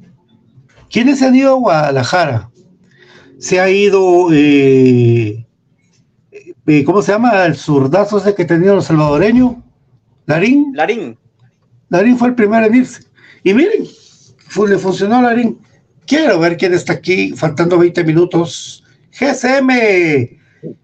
[0.90, 2.50] ¿Quiénes han ido a Guadalajara?
[3.40, 5.46] Se ha ido, eh,
[6.68, 7.46] eh, ¿cómo se llama?
[7.46, 9.56] El zurdazo ese que tenía los salvadoreños.
[10.26, 10.74] Larín.
[10.74, 11.18] Larín.
[11.88, 13.04] Larín fue el primero en irse.
[13.46, 13.86] Y miren,
[14.68, 15.60] le funcionó Larín.
[16.06, 18.84] Quiero ver quién está aquí, faltando 20 minutos.
[19.18, 19.70] GSM,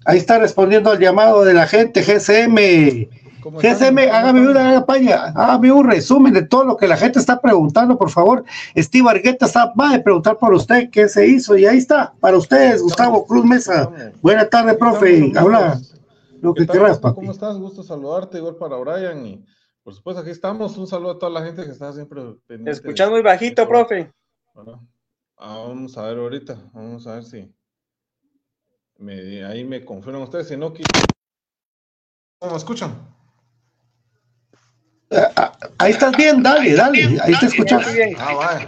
[0.06, 3.10] ahí está respondiendo al llamado de la gente, GSM.
[3.44, 7.98] GSM, hágame una campaña, hágame un resumen de todo lo que la gente está preguntando,
[7.98, 8.44] por favor.
[8.76, 12.38] Steve Argueta está, va a preguntar por usted qué se hizo, y ahí está, para
[12.38, 13.90] ustedes, Gustavo Cruz Mesa.
[14.22, 15.32] Buenas tardes, profe.
[15.36, 15.80] Habla
[16.42, 17.16] lo que quieras, papi.
[17.16, 17.58] ¿Cómo estás?
[17.58, 19.26] Gusto saludarte, igual para Brian.
[19.26, 19.44] Y
[19.84, 20.78] por supuesto, aquí estamos.
[20.78, 22.72] Un saludo a toda la gente que está siempre pendiente.
[22.72, 24.12] Escuchas muy bajito, profe.
[25.38, 27.54] Ah, vamos a ver ahorita, vamos a ver si
[29.46, 30.74] ahí me confirman ustedes, si no,
[32.40, 33.17] ¿cómo me escuchan?
[35.12, 37.86] Ah, ahí estás bien, dale, dale, ahí te escuchas.
[38.20, 38.66] Ah, va.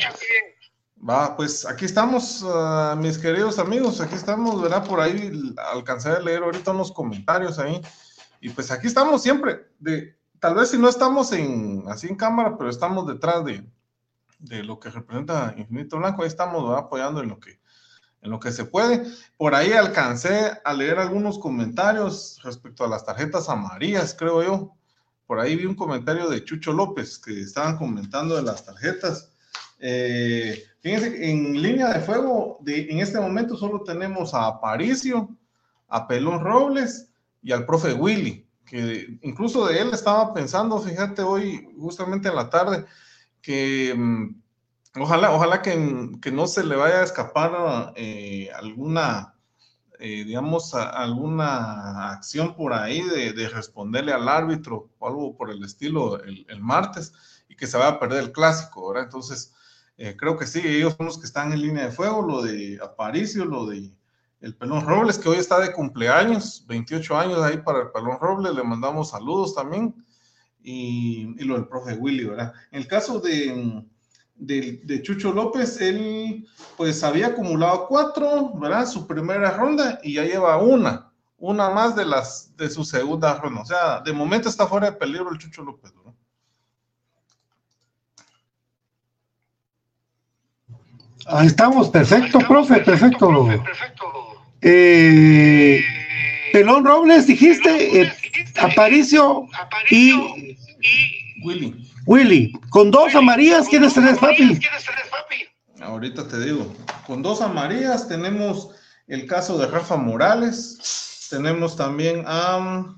[1.01, 2.45] Va, pues aquí estamos,
[2.97, 4.85] mis queridos amigos, aquí estamos, ¿verdad?
[4.85, 5.31] Por ahí
[5.73, 7.81] alcancé a leer ahorita unos comentarios ahí.
[8.41, 12.57] Y pues aquí estamos siempre, de, tal vez si no estamos en, así en cámara,
[12.57, 13.65] pero estamos detrás de,
[14.39, 17.59] de lo que representa Infinito Blanco, ahí estamos apoyando en lo que
[18.21, 19.05] en lo que se puede.
[19.37, 24.75] Por ahí alcancé a leer algunos comentarios respecto a las tarjetas amarillas, creo yo.
[25.29, 29.31] Por ahí vi un comentario de Chucho López que estaban comentando de las tarjetas.
[29.77, 35.29] Eh, fíjense, en línea de fuego, en este momento solo tenemos a Aparicio,
[35.87, 37.11] a Pelón Robles
[37.43, 42.49] y al profe Willy, que incluso de él estaba pensando, fíjate, hoy justamente en la
[42.49, 42.85] tarde,
[43.39, 44.35] que mm,
[44.99, 45.75] ojalá, ojalá que,
[46.31, 49.35] no se le vaya a escapar eh, alguna,
[50.01, 56.23] eh, digamos, alguna acción por ahí de, responderle al árbitro o algo por el estilo
[56.23, 57.13] el, martes
[57.49, 59.03] y que se vaya a perder el clásico, ¿verdad?
[59.03, 59.53] Entonces,
[59.97, 62.79] eh, creo que sí, ellos son los que están en línea de fuego, lo de
[62.81, 63.91] Aparicio, lo de
[64.39, 68.53] el Pelón Robles, que hoy está de cumpleaños, 28 años ahí para el Pelón Robles,
[68.55, 69.93] le mandamos saludos también
[70.63, 72.53] y, lo del profe Willy, ¿verdad?
[72.71, 73.83] En el caso de,
[74.39, 76.47] de, Chucho López, él
[76.77, 78.87] pues había acumulado cuatro, ¿verdad?
[78.87, 83.61] Su primera ronda y ya lleva una, una más de las de su segunda ronda.
[83.61, 86.13] O sea, de momento está fuera de peligro el Chucho López, ¿verdad?
[91.27, 93.29] Ahí estamos, perfecto, profe, perfecto.
[94.61, 95.83] Eh,
[96.51, 98.13] Pelón Robles, dijiste, eh,
[98.57, 99.47] Aparicio
[99.91, 100.57] y
[101.43, 101.88] Willy.
[102.09, 104.59] Willy, con dos amarillas, ¿quiénes tenés, papi?
[105.79, 106.73] Ahorita te digo,
[107.05, 108.71] con dos amarillas tenemos
[109.05, 112.95] el caso de Rafa Morales, tenemos también a,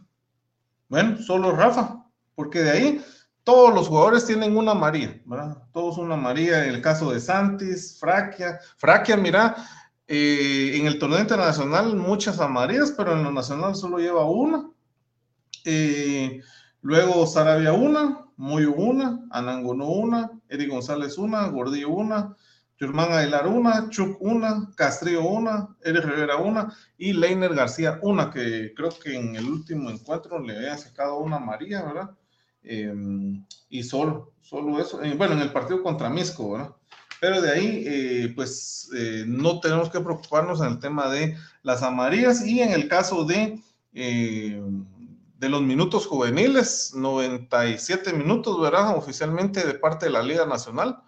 [0.88, 3.06] bueno, solo Rafa, porque de ahí
[3.44, 5.58] todos los jugadores tienen una amarilla, ¿verdad?
[5.74, 9.58] Todos una amarilla, en el caso de Santis, Fraquia, Fraquia, mira,
[10.08, 14.70] eh, en el torneo internacional muchas amarillas, pero en lo nacional solo lleva una.
[15.66, 16.40] Eh,
[16.82, 22.36] luego Sarabia una, Moyo una, Anangono una, Eddie González una, Gordillo una,
[22.76, 28.74] Germán Aguilar una, Chuck una, Castrillo una, Eric Rivera una y Leiner García una, que
[28.76, 32.10] creo que en el último encuentro le había sacado una María, ¿verdad?
[32.64, 36.72] Em, y solo, solo eso, eh, bueno, en el partido contra Misco, ¿verdad?
[37.20, 41.84] Pero de ahí, eh, pues eh, no tenemos que preocuparnos en el tema de las
[41.84, 43.62] amarillas y en el caso de
[45.42, 48.96] de los minutos juveniles, 97 minutos, ¿verdad?
[48.96, 51.02] Oficialmente de parte de la Liga Nacional.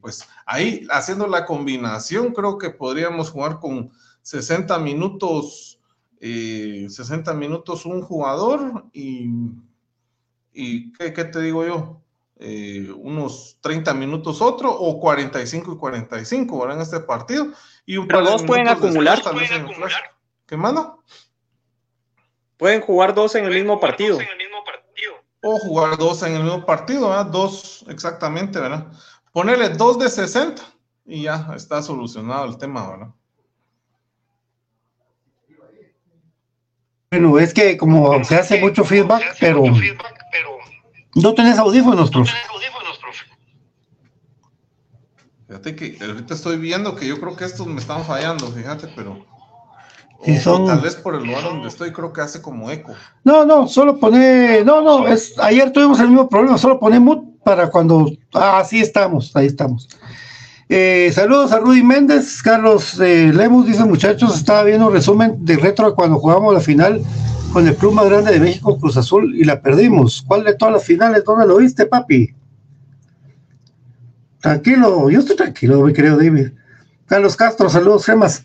[0.00, 3.90] pues ahí, haciendo la combinación, creo que podríamos jugar con
[4.22, 5.80] 60 minutos,
[6.20, 9.30] 60 minutos un jugador y,
[10.52, 12.00] y ¿qué, ¿qué, te digo yo?
[12.96, 16.76] unos 30 minutos otro o 45 y 45, ¿verdad?
[16.76, 17.48] En este partido.
[17.84, 19.20] Y un Pero dos pueden acumular.
[19.24, 20.02] ¿Pueden acumular?
[20.46, 21.02] ¿Qué mano?
[22.60, 24.18] Pueden jugar dos en el mismo partido.
[25.40, 27.24] O jugar dos en el mismo partido, ¿verdad?
[27.24, 28.86] Dos exactamente, ¿verdad?
[29.32, 30.62] Ponerle dos de 60
[31.06, 33.08] y ya está solucionado el tema, ¿verdad?
[37.10, 39.64] Bueno, es que como se hace mucho feedback, pero
[41.14, 42.30] no tenés audífonos, profe.
[45.46, 49.26] Fíjate que ahorita estoy viendo que yo creo que estos me están fallando, fíjate, pero
[50.44, 52.92] tal vez por el lugar donde estoy, creo que hace como eco.
[53.24, 57.26] No, no, solo pone, no, no, es, ayer tuvimos el mismo problema, solo pone mute
[57.42, 59.88] para cuando, ah, sí estamos, ahí estamos.
[60.68, 65.56] Eh, saludos a Rudy Méndez, Carlos eh, Lemus dice muchachos, estaba viendo un resumen de
[65.56, 67.02] retro cuando jugamos la final
[67.52, 70.22] con el club más grande de México, Cruz Azul, y la perdimos.
[70.26, 71.24] ¿Cuál de todas las finales?
[71.24, 72.32] ¿Dónde lo viste, papi?
[74.40, 76.52] Tranquilo, yo estoy tranquilo, mi querido David.
[77.06, 78.44] Carlos Castro, saludos, gemas.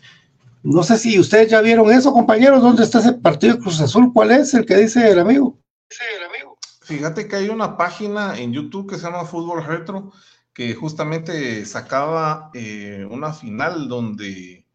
[0.66, 2.60] No sé si ustedes ya vieron eso, compañeros.
[2.60, 4.12] ¿Dónde está ese partido de Cruz Azul?
[4.12, 5.56] ¿Cuál es el que dice el amigo?
[5.88, 6.58] Sí, el amigo.
[6.82, 10.12] Fíjate que hay una página en YouTube que se llama Fútbol Retro
[10.52, 14.66] que justamente sacaba eh, una final donde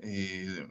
[0.00, 0.68] eh,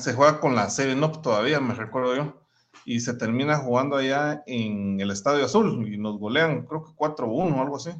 [0.00, 2.42] se juega con la serie no todavía, me recuerdo yo,
[2.84, 7.56] y se termina jugando allá en el Estadio Azul y nos golean, creo que 4-1
[7.56, 7.90] o algo así.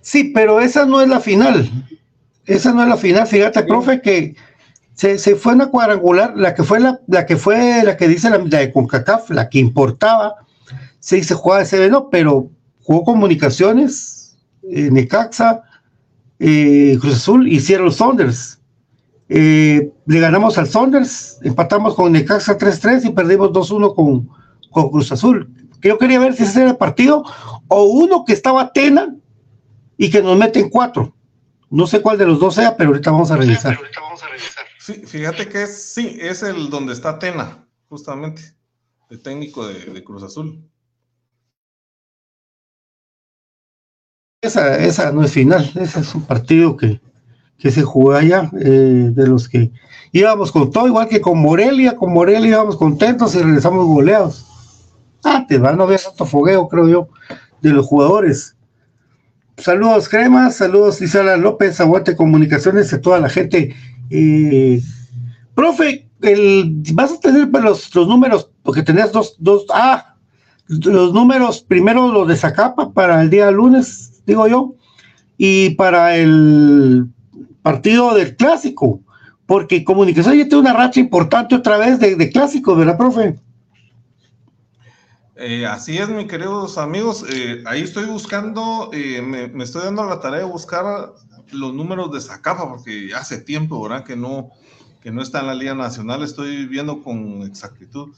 [0.00, 1.70] Sí, pero esa no es la final.
[2.46, 4.34] Esa no es la final, fíjate, profe, que
[4.94, 8.30] se, se, fue una cuadrangular, la que fue la, la que fue la que dice
[8.30, 10.34] la, de CONCACAF, la que importaba,
[10.98, 12.50] se jugaba ese no, pero
[12.82, 15.62] jugó comunicaciones, eh, Necaxa,
[16.38, 18.60] eh, Cruz Azul y Seattle Saunders.
[19.28, 24.28] Eh, le ganamos al Saunders, empatamos con Necaxa 3-3 y perdimos 2-1 con,
[24.70, 25.48] con Cruz Azul.
[25.80, 27.24] Yo quería ver si ese era el partido
[27.68, 29.14] o uno que estaba Tena
[29.96, 31.14] y que nos meten cuatro.
[31.72, 33.78] No sé cuál de los dos sea, pero ahorita vamos a revisar.
[34.78, 38.42] Sí, fíjate que es, sí, es el donde está Tena, justamente,
[39.08, 40.68] el técnico de, Cruz Azul.
[44.42, 47.00] Esa, esa no es final, ese es un partido que,
[47.58, 49.70] se jugó allá, eh, de los que
[50.12, 54.44] íbamos con todo, igual que con Morelia, con Morelia íbamos contentos y regresamos goleados.
[55.24, 57.08] Ah, te van a ver tanto fogueo, creo yo,
[57.62, 58.56] de los jugadores.
[59.58, 63.74] Saludos, Cremas, saludos, Isala López, Aguante Comunicaciones, a toda la gente.
[64.10, 64.80] Eh,
[65.54, 70.16] profe, el, vas a tener pues, los, los números, porque tenías dos, dos, ah,
[70.68, 74.74] los números, primero los de Zacapa para el día lunes, digo yo,
[75.36, 77.06] y para el
[77.62, 79.00] partido del clásico,
[79.46, 83.36] porque Comunicaciones ya tiene una racha importante otra vez de, de clásicos, ¿verdad, profe?
[85.44, 87.24] Eh, así es, mis queridos amigos.
[87.28, 91.14] Eh, ahí estoy buscando, eh, me, estoy dando la tarea de buscar
[91.50, 94.04] los números de Zacapa, porque hace tiempo, ¿verdad?
[94.04, 94.50] Que no,
[95.00, 96.22] que no está en la Liga Nacional.
[96.22, 98.14] Estoy viendo con exactitud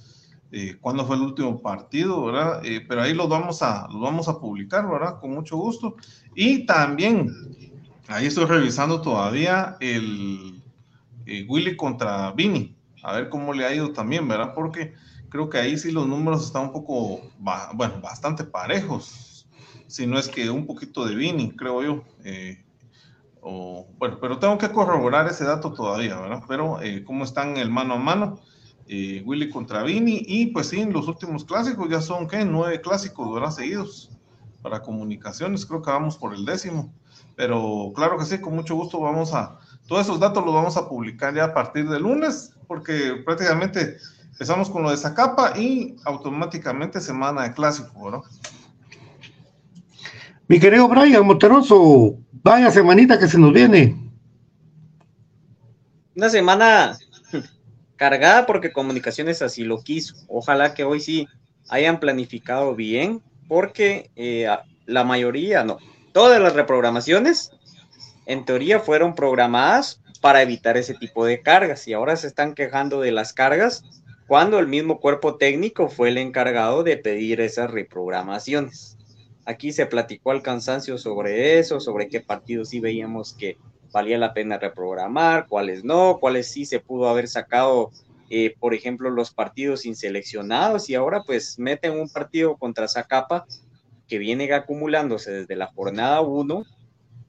[0.83, 2.62] cuándo fue el último partido, ¿verdad?
[2.87, 5.18] pero ahí los vamos, a, los vamos a publicar, ¿verdad?
[5.18, 5.97] Con mucho gusto.
[6.35, 7.29] Y también,
[8.07, 10.62] ahí estoy revisando todavía el
[11.49, 14.53] Willy contra Vini, a ver cómo le ha ido también, ¿verdad?
[14.55, 14.95] Porque
[15.35, 17.20] creo que ahí sí los números están un poco,
[17.72, 19.49] bueno, bastante parejos,
[19.89, 22.05] si no es que un poquito de Vini, creo yo.
[22.22, 22.64] Eh,
[23.43, 26.45] bueno, pero tengo que corroborar ese dato todavía, ¿verdad?
[26.47, 28.39] Pero eh, cómo están el mano a mano,
[28.87, 32.45] eh, Willy contra Vini, y pues sí, los últimos clásicos ya son, ¿qué?
[32.45, 33.51] Nueve clásicos, ¿verdad?
[33.51, 34.12] Seguidos
[34.62, 36.95] para comunicaciones, creo que vamos por el décimo.
[37.35, 39.59] Pero claro que sí, con mucho gusto vamos a,
[39.89, 43.99] todos esos datos los vamos a publicar ya a partir de lunes, porque prácticamente
[44.35, 48.24] Empezamos con lo de Zacapa y automáticamente semana de clásico, ¿no?
[50.49, 53.97] Mi querido Brian Monteroso, vaya semanita que se nos viene.
[56.16, 56.99] Una semana
[57.95, 60.16] cargada porque Comunicaciones así lo quiso.
[60.26, 61.28] Ojalá que hoy sí
[61.68, 64.49] hayan planificado bien, porque eh,
[64.87, 65.78] la mayoría, no,
[66.12, 67.53] todas las reprogramaciones
[68.26, 73.01] en teoría fueron programadas para evitar ese tipo de cargas y ahora se están quejando
[73.01, 73.85] de las cargas
[74.27, 78.97] cuando el mismo cuerpo técnico fue el encargado de pedir esas reprogramaciones.
[79.45, 83.59] Aquí se platicó al cansancio sobre eso, sobre qué partidos sí veíamos que
[83.93, 87.91] valía la pena reprogramar, cuáles no, cuáles sí se pudo haber sacado,
[88.31, 93.47] eh, por ejemplo, los partidos inseleccionados y ahora pues meten un partido contra Zacapa
[94.09, 96.64] que viene acumulándose desde la jornada 1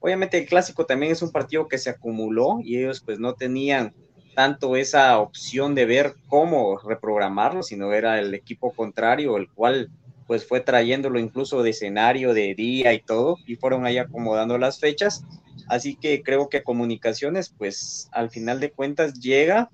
[0.05, 3.91] Obviamente el clásico también es un partido que se acumuló y ellos pues no tenían
[4.35, 9.89] tanto esa opción de ver cómo reprogramarlo, sino era el equipo contrario, el cual
[10.27, 14.79] pues fue trayéndolo incluso de escenario, de día y todo, y fueron ahí acomodando las
[14.79, 15.23] fechas.
[15.67, 19.69] Así que creo que comunicaciones, pues al final de cuentas llega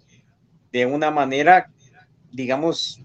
[0.71, 1.71] de una manera,
[2.31, 3.01] digamos,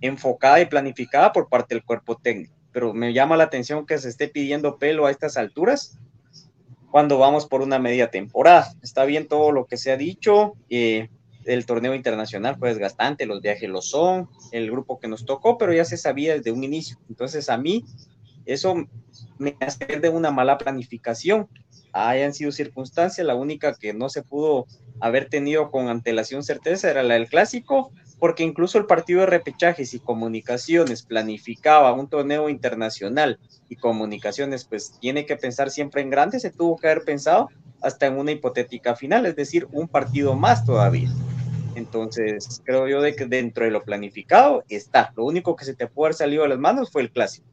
[0.00, 2.54] enfocada y planificada por parte del cuerpo técnico.
[2.72, 5.98] Pero me llama la atención que se esté pidiendo pelo a estas alturas
[6.92, 8.70] cuando vamos por una media temporada.
[8.82, 10.52] Está bien todo lo que se ha dicho.
[10.68, 15.72] El torneo internacional fue desgastante, los viajes lo son, el grupo que nos tocó, pero
[15.72, 16.98] ya se sabía desde un inicio.
[17.08, 17.86] Entonces a mí
[18.44, 18.74] eso
[19.38, 21.48] me hace de una mala planificación.
[21.94, 24.66] Hayan sido circunstancias, la única que no se pudo
[25.00, 27.90] haber tenido con antelación certeza era la del clásico,
[28.22, 34.96] porque incluso el partido de repechajes y comunicaciones planificaba un torneo internacional y comunicaciones pues
[35.00, 37.48] tiene que pensar siempre en grande, se tuvo que haber pensado
[37.80, 41.10] hasta en una hipotética final, es decir, un partido más todavía.
[41.74, 45.12] Entonces, creo yo de que dentro de lo planificado está.
[45.16, 47.48] Lo único que se te puede haber salido de las manos fue el clásico.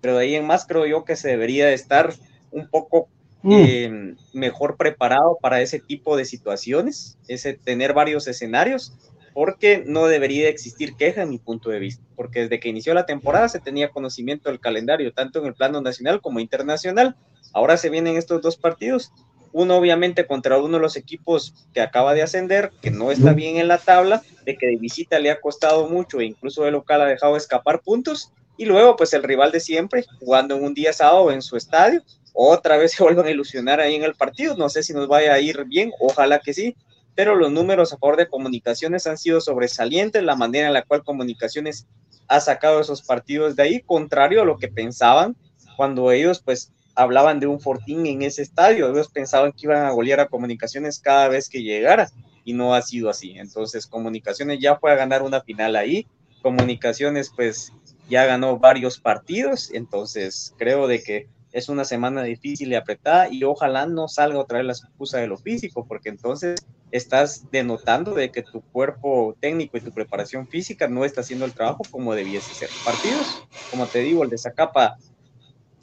[0.00, 2.12] Pero de ahí en más creo yo que se debería de estar
[2.50, 3.06] un poco
[3.42, 3.52] mm.
[3.52, 8.98] eh, mejor preparado para ese tipo de situaciones, ese tener varios escenarios
[9.38, 13.06] porque no debería existir queja en mi punto de vista, porque desde que inició la
[13.06, 17.14] temporada se tenía conocimiento del calendario, tanto en el plano nacional como internacional.
[17.52, 19.12] Ahora se vienen estos dos partidos,
[19.52, 23.58] uno obviamente contra uno de los equipos que acaba de ascender, que no está bien
[23.58, 27.02] en la tabla, de que de visita le ha costado mucho e incluso de local
[27.02, 30.92] ha dejado escapar puntos, y luego pues el rival de siempre, jugando en un día
[30.92, 34.68] sábado en su estadio, otra vez se vuelven a ilusionar ahí en el partido, no
[34.68, 36.74] sé si nos vaya a ir bien, ojalá que sí,
[37.18, 41.02] pero los números a favor de comunicaciones han sido sobresalientes, la manera en la cual
[41.02, 41.88] comunicaciones
[42.28, 45.34] ha sacado esos partidos de ahí, contrario a lo que pensaban
[45.76, 49.90] cuando ellos pues hablaban de un fortín en ese estadio, ellos pensaban que iban a
[49.90, 52.08] golear a comunicaciones cada vez que llegara
[52.44, 53.32] y no ha sido así.
[53.36, 56.06] Entonces comunicaciones ya fue a ganar una final ahí,
[56.40, 57.72] comunicaciones pues
[58.08, 63.44] ya ganó varios partidos, entonces creo de que es una semana difícil y apretada y
[63.44, 66.56] ojalá no salga otra vez la excusa de lo físico, porque entonces
[66.90, 71.54] estás denotando de que tu cuerpo técnico y tu preparación física no está haciendo el
[71.54, 72.70] trabajo como debiese ser.
[72.82, 74.96] Partidos, como te digo, el de Zacapa,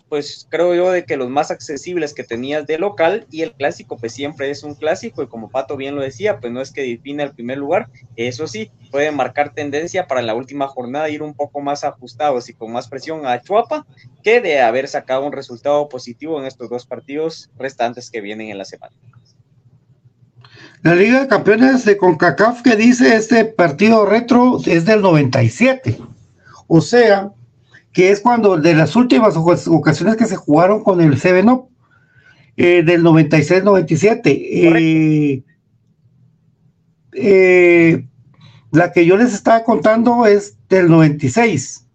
[0.09, 3.97] pues creo yo de que los más accesibles que tenías de local y el clásico
[3.97, 6.83] pues siempre es un clásico y como Pato bien lo decía, pues no es que
[6.83, 11.33] define el primer lugar, eso sí, puede marcar tendencia para la última jornada ir un
[11.33, 13.85] poco más ajustados y con más presión a Chuapa
[14.23, 18.57] que de haber sacado un resultado positivo en estos dos partidos restantes que vienen en
[18.57, 18.95] la semana.
[20.81, 25.97] La Liga de Campeones de CONCACAF que dice este partido retro es del 97.
[26.67, 27.31] O sea,
[27.95, 31.45] que es cuando de las últimas ocasiones que se jugaron con el 7
[32.57, 34.21] eh, del 96-97.
[34.25, 35.43] Eh,
[37.13, 38.05] eh,
[38.71, 41.87] la que yo les estaba contando es del 96.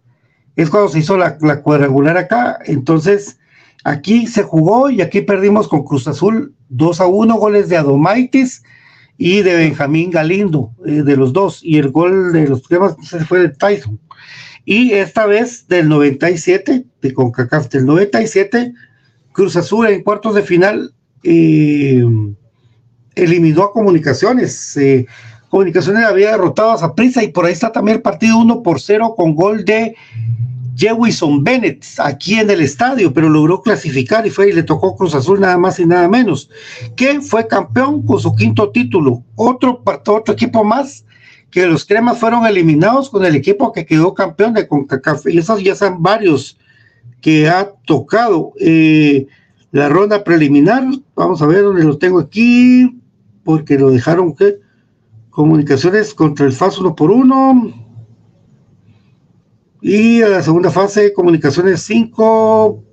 [0.55, 2.57] Es cuando se hizo la, la cuadrangular acá.
[2.65, 3.37] Entonces,
[3.83, 8.63] aquí se jugó y aquí perdimos con Cruz Azul 2 a 1, goles de Adomaitis
[9.19, 12.95] y de Benjamín Galindo, eh, de los dos, y el gol de los temas
[13.27, 13.99] fue de Tyson.
[14.65, 18.73] Y esta vez del 97, de CONCACAF del 97,
[19.31, 20.93] Cruz Azul en cuartos de final
[21.23, 22.03] eh,
[23.15, 24.77] eliminó a Comunicaciones.
[24.77, 25.07] Eh,
[25.49, 29.15] Comunicaciones había derrotado a Prisa y por ahí está también el partido 1 por 0
[29.17, 29.95] con gol de
[30.77, 35.13] Jewison Bennett aquí en el estadio, pero logró clasificar y fue y le tocó Cruz
[35.13, 36.49] Azul nada más y nada menos,
[36.95, 39.23] que fue campeón con su quinto título.
[39.35, 41.03] Otro, otro equipo más
[41.51, 45.27] que los cremas fueron eliminados con el equipo que quedó campeón de CONCACAF.
[45.27, 46.57] Y esos ya son varios
[47.21, 49.27] que ha tocado eh,
[49.71, 50.83] la ronda preliminar.
[51.15, 52.99] Vamos a ver dónde lo tengo aquí,
[53.43, 54.59] porque lo dejaron que
[55.29, 57.73] comunicaciones contra el FAS uno por uno
[59.81, 62.83] y a la segunda fase, comunicaciones 5.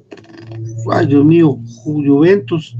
[0.90, 2.76] Ay, Dios mío, Juventus.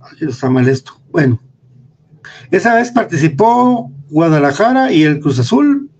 [0.00, 0.92] Ay, está mal esto.
[1.12, 1.38] Bueno,
[2.50, 5.90] esa vez participó Guadalajara y el Cruz Azul,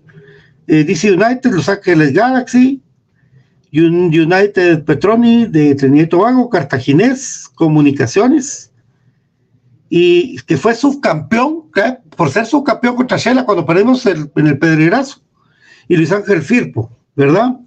[0.67, 2.81] eh, DC United, Los Ángeles Galaxy,
[3.71, 8.71] United Petroni de Trinidad y Tobago, Cartaginés, Comunicaciones,
[9.89, 11.65] y que fue subcampeón,
[12.15, 15.21] por ser subcampeón contra Shela cuando perdimos en el Pedrerazo
[15.87, 17.59] y Luis Ángel Firpo, ¿verdad?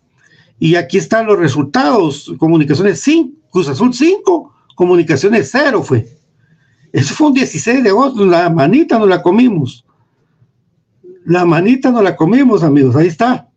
[0.59, 2.33] Y aquí están los resultados.
[2.39, 6.09] Comunicaciones 5, Cruz Azul 5, Comunicaciones 0 fue.
[6.93, 9.85] Eso fue un 16 de agosto, la manita no la comimos.
[11.29, 13.51] La manita no la comimos, amigos, ahí está.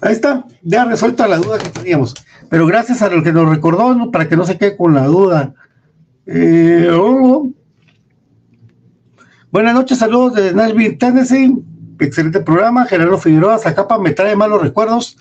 [0.00, 2.14] Ahí está, ya resuelta la duda que teníamos.
[2.50, 5.54] Pero gracias a lo que nos recordó, para que no se quede con la duda.
[6.26, 7.48] Eh, oh.
[9.52, 11.62] Buenas noches, saludos de Nashville, Tennessee.
[12.00, 12.86] Excelente programa.
[12.86, 15.16] Gerardo Figueroa Zacapa me trae malos recuerdos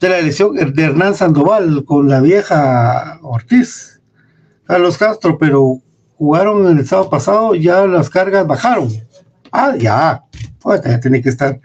[0.00, 4.00] de la elección de Hernán Sandoval con la vieja Ortiz.
[4.64, 5.78] Carlos Castro, pero
[6.16, 8.88] jugaron el sábado pasado, ya las cargas bajaron.
[9.52, 10.24] Ah, ya.
[10.60, 11.60] Pues, ya tiene que estar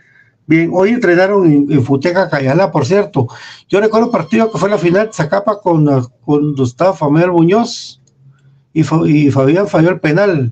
[0.45, 3.27] Bien, hoy entrenaron en, Futeca Cayala, por cierto.
[3.69, 5.87] Yo recuerdo el partido que fue la final de Zacapa con,
[6.25, 8.01] cuando estaba Famel Muñoz
[8.73, 10.51] y, Fabián falló el penal.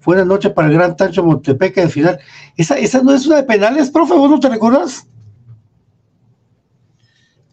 [0.00, 2.18] Fue una noche para el Gran Tancho Montepeque de final.
[2.56, 4.12] ¿Esa, ¿Esa no es una de penales, profe?
[4.12, 5.06] ¿Vos no te recuerdas?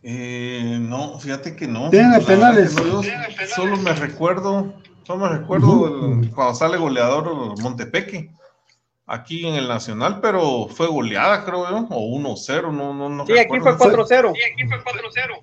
[0.03, 1.89] Eh, no, fíjate que no.
[1.89, 2.75] Tiene de penales.
[3.55, 8.31] solo me recuerdo, solo me recuerdo cuando sale goleador Montepeque
[9.11, 13.25] aquí en el Nacional, pero fue goleada, creo yo, o 1-0, no, no, no.
[13.25, 14.33] Sí, aquí fue 4-0.
[14.33, 15.41] Sí, aquí fue 4-0.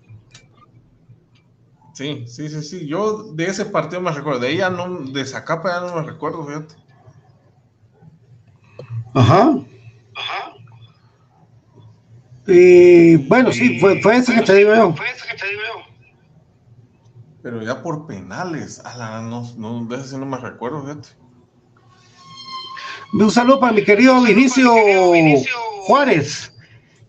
[1.93, 2.87] Sí, sí, sí, sí.
[2.87, 4.41] Yo de ese partido me recuerdo.
[4.41, 6.77] De ella no, de Zacapa ya no me recuerdo, fíjate.
[9.14, 9.59] Ajá.
[10.14, 10.53] Ajá.
[12.47, 14.95] Y bueno, sí, fue, fue ese que te digo yo.
[14.95, 16.14] Fue ese que te digo yo.
[17.43, 18.81] Pero ya por penales.
[18.85, 21.09] A la, no, no, de ese sí no me recuerdo, fíjate.
[23.12, 24.70] Un saludo para mi querido Vinicio
[25.84, 26.52] Juárez,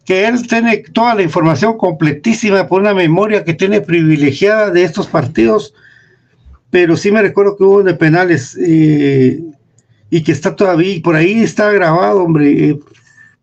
[0.06, 5.08] que él tiene toda la información completísima por una memoria que tiene privilegiada de estos
[5.08, 5.74] partidos,
[6.70, 9.44] pero sí me recuerdo que hubo de penales eh,
[10.10, 12.80] y que está todavía, por ahí está grabado, hombre, eh,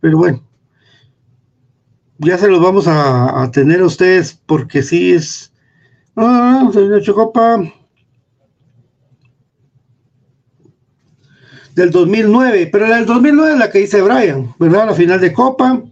[0.00, 0.42] pero bueno,
[2.18, 5.52] ya se los vamos a, tener a ustedes porque sí es...
[6.16, 7.70] Ah, señor Chocopa.
[11.76, 14.86] Del 2009, pero la del 2009 es la que dice Brian, ¿verdad?
[14.86, 15.82] La final de Copa,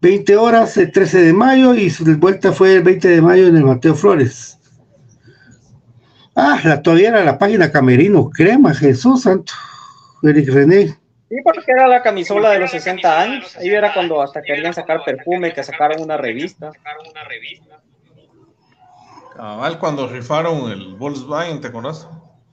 [0.00, 3.56] 20 horas el 13 de mayo y su vuelta fue el 20 de mayo en
[3.56, 4.56] el Mateo Flores.
[6.36, 9.52] Ah, la, todavía era la página Camerino, crema, Jesús Santo,
[10.22, 10.96] Eric René.
[11.28, 13.56] Sí, porque era la camisola de los 60 años.
[13.56, 16.70] Ahí era cuando hasta querían sacar perfume, que sacaron una revista.
[19.34, 22.06] Cabal, cuando rifaron el Volkswagen, ¿te conoces?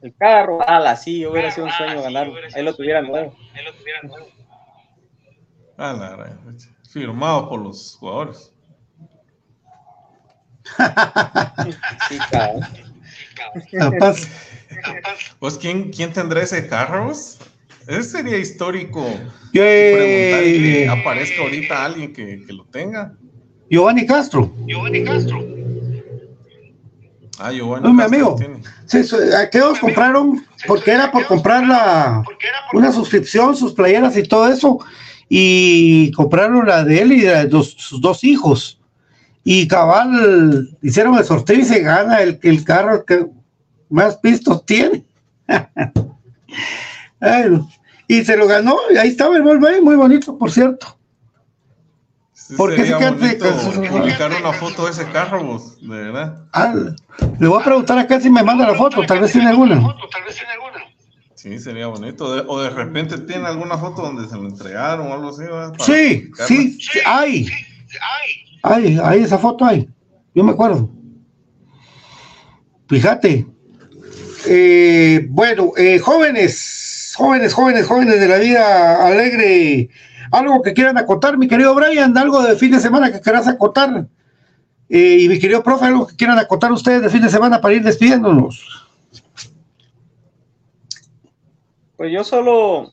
[0.03, 2.29] El carro, ala, sí, hubiera sido un sueño ganar.
[2.55, 3.33] Él lo tuviera nuevo.
[3.55, 4.27] Él lo tuviera nuevo.
[5.77, 6.53] Ah, la
[6.91, 8.53] Firmado por los jugadores.
[12.09, 12.67] sí, cabrón.
[15.39, 17.09] Pues, ¿quién, ¿quién tendrá ese carro?
[17.09, 19.05] Ese sería histórico.
[19.53, 23.15] Preguntar que aparezca ahorita alguien que, que lo tenga.
[23.69, 24.53] Giovanni Castro.
[24.67, 25.52] Giovanni Castro.
[27.39, 27.87] Ah, Giovanni.
[27.87, 28.37] No, mi amigo.
[28.85, 29.01] Sí,
[29.37, 32.23] aquellos compraron porque era por comprar la,
[32.73, 34.79] una suscripción, sus playeras y todo eso.
[35.29, 38.79] Y compraron la de él y de sus dos hijos.
[39.43, 43.25] Y cabal, hicieron el sorteo y se gana el, el carro que
[43.89, 45.03] más pistos tiene.
[48.07, 50.97] y se lo ganó, y ahí estaba el Volkswagen, muy bonito, por cierto.
[52.57, 52.95] ¿Por qué se
[53.89, 56.43] publicar una foto de ese carro, vos, de verdad.
[56.53, 56.73] Ah,
[57.39, 59.95] le voy a preguntar acá si me manda la foto, tal vez tiene alguna.
[61.35, 62.25] Sí, sería bonito.
[62.25, 65.43] o de repente tiene alguna foto donde se lo entregaron o algo así.
[65.79, 67.47] Sí, sí, sí, hay.
[68.63, 69.89] Hay, hay esa foto hay.
[70.33, 70.89] Yo me acuerdo.
[72.87, 73.45] Fíjate.
[74.45, 79.89] Eh, bueno, eh, jóvenes, jóvenes, jóvenes, jóvenes de la vida alegre
[80.33, 84.07] algo que quieran acotar, mi querido Brian, algo de fin de semana que quieras acotar.
[84.89, 87.75] Eh, y mi querido profe, algo que quieran acotar ustedes de fin de semana para
[87.75, 88.83] ir despidiéndonos.
[91.95, 92.91] Pues yo solo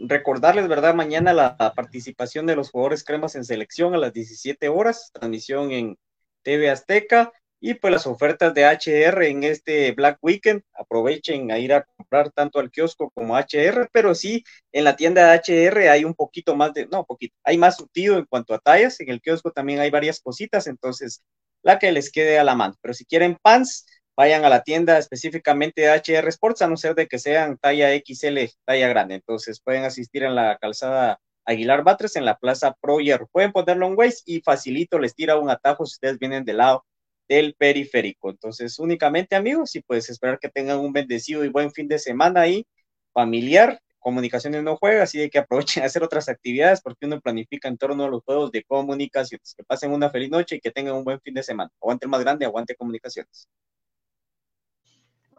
[0.00, 0.94] recordarles, ¿verdad?
[0.94, 5.98] Mañana la participación de los jugadores cremas en selección a las 17 horas, transmisión en
[6.42, 7.32] TV Azteca
[7.66, 12.30] y pues las ofertas de HR en este Black Weekend, aprovechen a ir a comprar
[12.30, 16.54] tanto al kiosco como HR, pero sí, en la tienda de HR hay un poquito
[16.54, 19.80] más de, no, poquito, hay más surtido en cuanto a tallas, en el kiosco también
[19.80, 21.24] hay varias cositas, entonces
[21.64, 22.76] la que les quede a la mano.
[22.80, 23.84] Pero si quieren pants,
[24.16, 27.92] vayan a la tienda específicamente de HR Sports, a no ser de que sean talla
[27.94, 29.16] XL, talla grande.
[29.16, 32.98] Entonces pueden asistir en la calzada Aguilar Batres en la Plaza Pro
[33.32, 36.84] Pueden ponerlo en waist y facilito les tira un atajo si ustedes vienen del lado
[37.28, 38.30] del periférico.
[38.30, 42.42] Entonces, únicamente amigos, y puedes esperar que tengan un bendecido y buen fin de semana
[42.42, 42.66] ahí,
[43.12, 43.80] familiar.
[43.98, 47.76] Comunicaciones no juega, así de que aprovechen a hacer otras actividades porque uno planifica en
[47.76, 49.54] torno a los juegos de comunicaciones.
[49.56, 51.70] Que pasen una feliz noche y que tengan un buen fin de semana.
[51.80, 53.48] Aguante el más grande, aguante comunicaciones.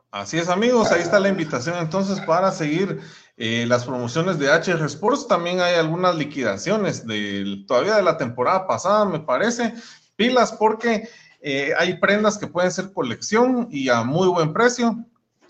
[0.09, 3.01] Así es, amigos, ahí está la invitación entonces para seguir
[3.35, 5.27] eh, las promociones de HR Sports.
[5.27, 9.73] También hay algunas liquidaciones de, todavía de la temporada pasada, me parece.
[10.15, 11.09] Pilas porque
[11.49, 15.05] eh, hay prendas que pueden ser colección y a muy buen precio.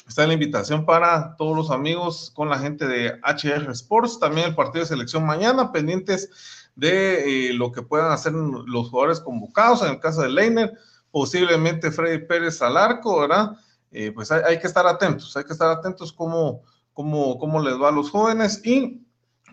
[0.07, 4.19] Está la invitación para todos los amigos con la gente de HR Sports.
[4.19, 6.29] También el partido de selección mañana, pendientes
[6.75, 9.81] de eh, lo que puedan hacer los jugadores convocados.
[9.81, 10.71] En el caso de Leiner,
[11.09, 13.53] posiblemente Freddy Pérez al arco, ¿verdad?
[13.89, 16.61] Eh, pues hay, que estar atentos, hay que estar atentos cómo,
[16.93, 19.01] cómo, cómo les va a los jóvenes y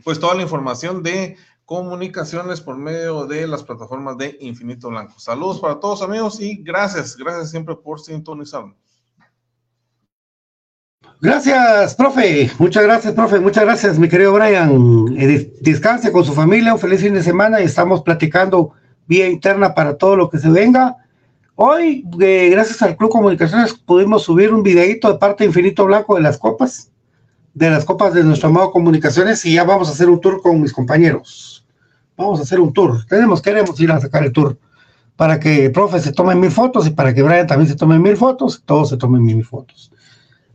[0.02, 5.18] pues toda la información de comunicaciones por medio de las plataformas de Infinito Blanco.
[5.18, 8.76] Saludos para todos amigos y gracias, gracias siempre por sintonizarnos.
[11.20, 12.50] Gracias, profe.
[12.58, 13.40] Muchas gracias, profe.
[13.40, 15.06] Muchas gracias, mi querido Brian.
[15.16, 18.72] Eh, descanse con su familia, un feliz fin de semana y estamos platicando
[19.06, 20.96] vía interna para todo lo que se venga.
[21.54, 26.22] Hoy, eh, gracias al Club Comunicaciones, pudimos subir un videito de parte Infinito Blanco de
[26.22, 26.90] las copas,
[27.54, 30.60] de las copas de nuestro amado Comunicaciones, y ya vamos a hacer un tour con
[30.60, 31.53] mis compañeros.
[32.16, 33.04] Vamos a hacer un tour.
[33.06, 34.58] Tenemos, queremos ir a sacar el tour
[35.16, 37.98] para que el profe se tome mil fotos y para que Brian también se tome
[37.98, 39.92] mil fotos, todos se tomen mil fotos.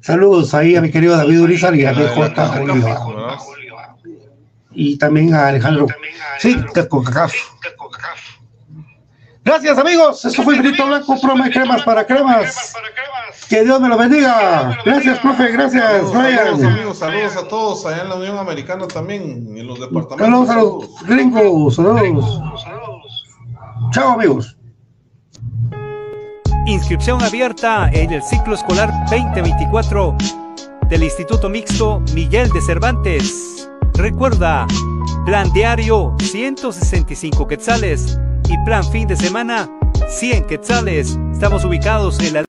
[0.02, 3.38] Saludos ahí a mi querido David Urizar y a DJ Oliva.
[4.72, 5.88] Y también a Alejandro.
[6.40, 7.34] Sí, cacaf.
[9.44, 10.24] Gracias, amigos.
[10.26, 12.74] Esto fue Grito Blanco, Prome Cremas para Cremas.
[13.50, 14.78] Que Dios me lo bendiga.
[14.86, 15.52] Gracias, profe.
[15.52, 16.98] Gracias, saludos, amigos.
[17.00, 20.48] Saludos a todos allá en la Unión Americana también, en los departamentos.
[20.48, 21.76] Saludos a los gringos.
[21.76, 22.42] Saludos.
[23.92, 24.56] Chao, amigos.
[26.68, 30.16] Inscripción abierta en el ciclo escolar 2024
[30.88, 33.68] del Instituto Mixto Miguel de Cervantes.
[33.96, 34.68] Recuerda,
[35.26, 39.68] plan diario 165 quetzales y plan fin de semana
[40.08, 41.18] 100 quetzales.
[41.32, 42.49] Estamos ubicados en la...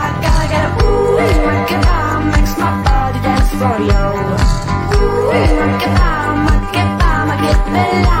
[3.61, 4.03] For you.
[4.97, 7.59] Ooh, work it out, work it out, I get
[8.15, 8.20] the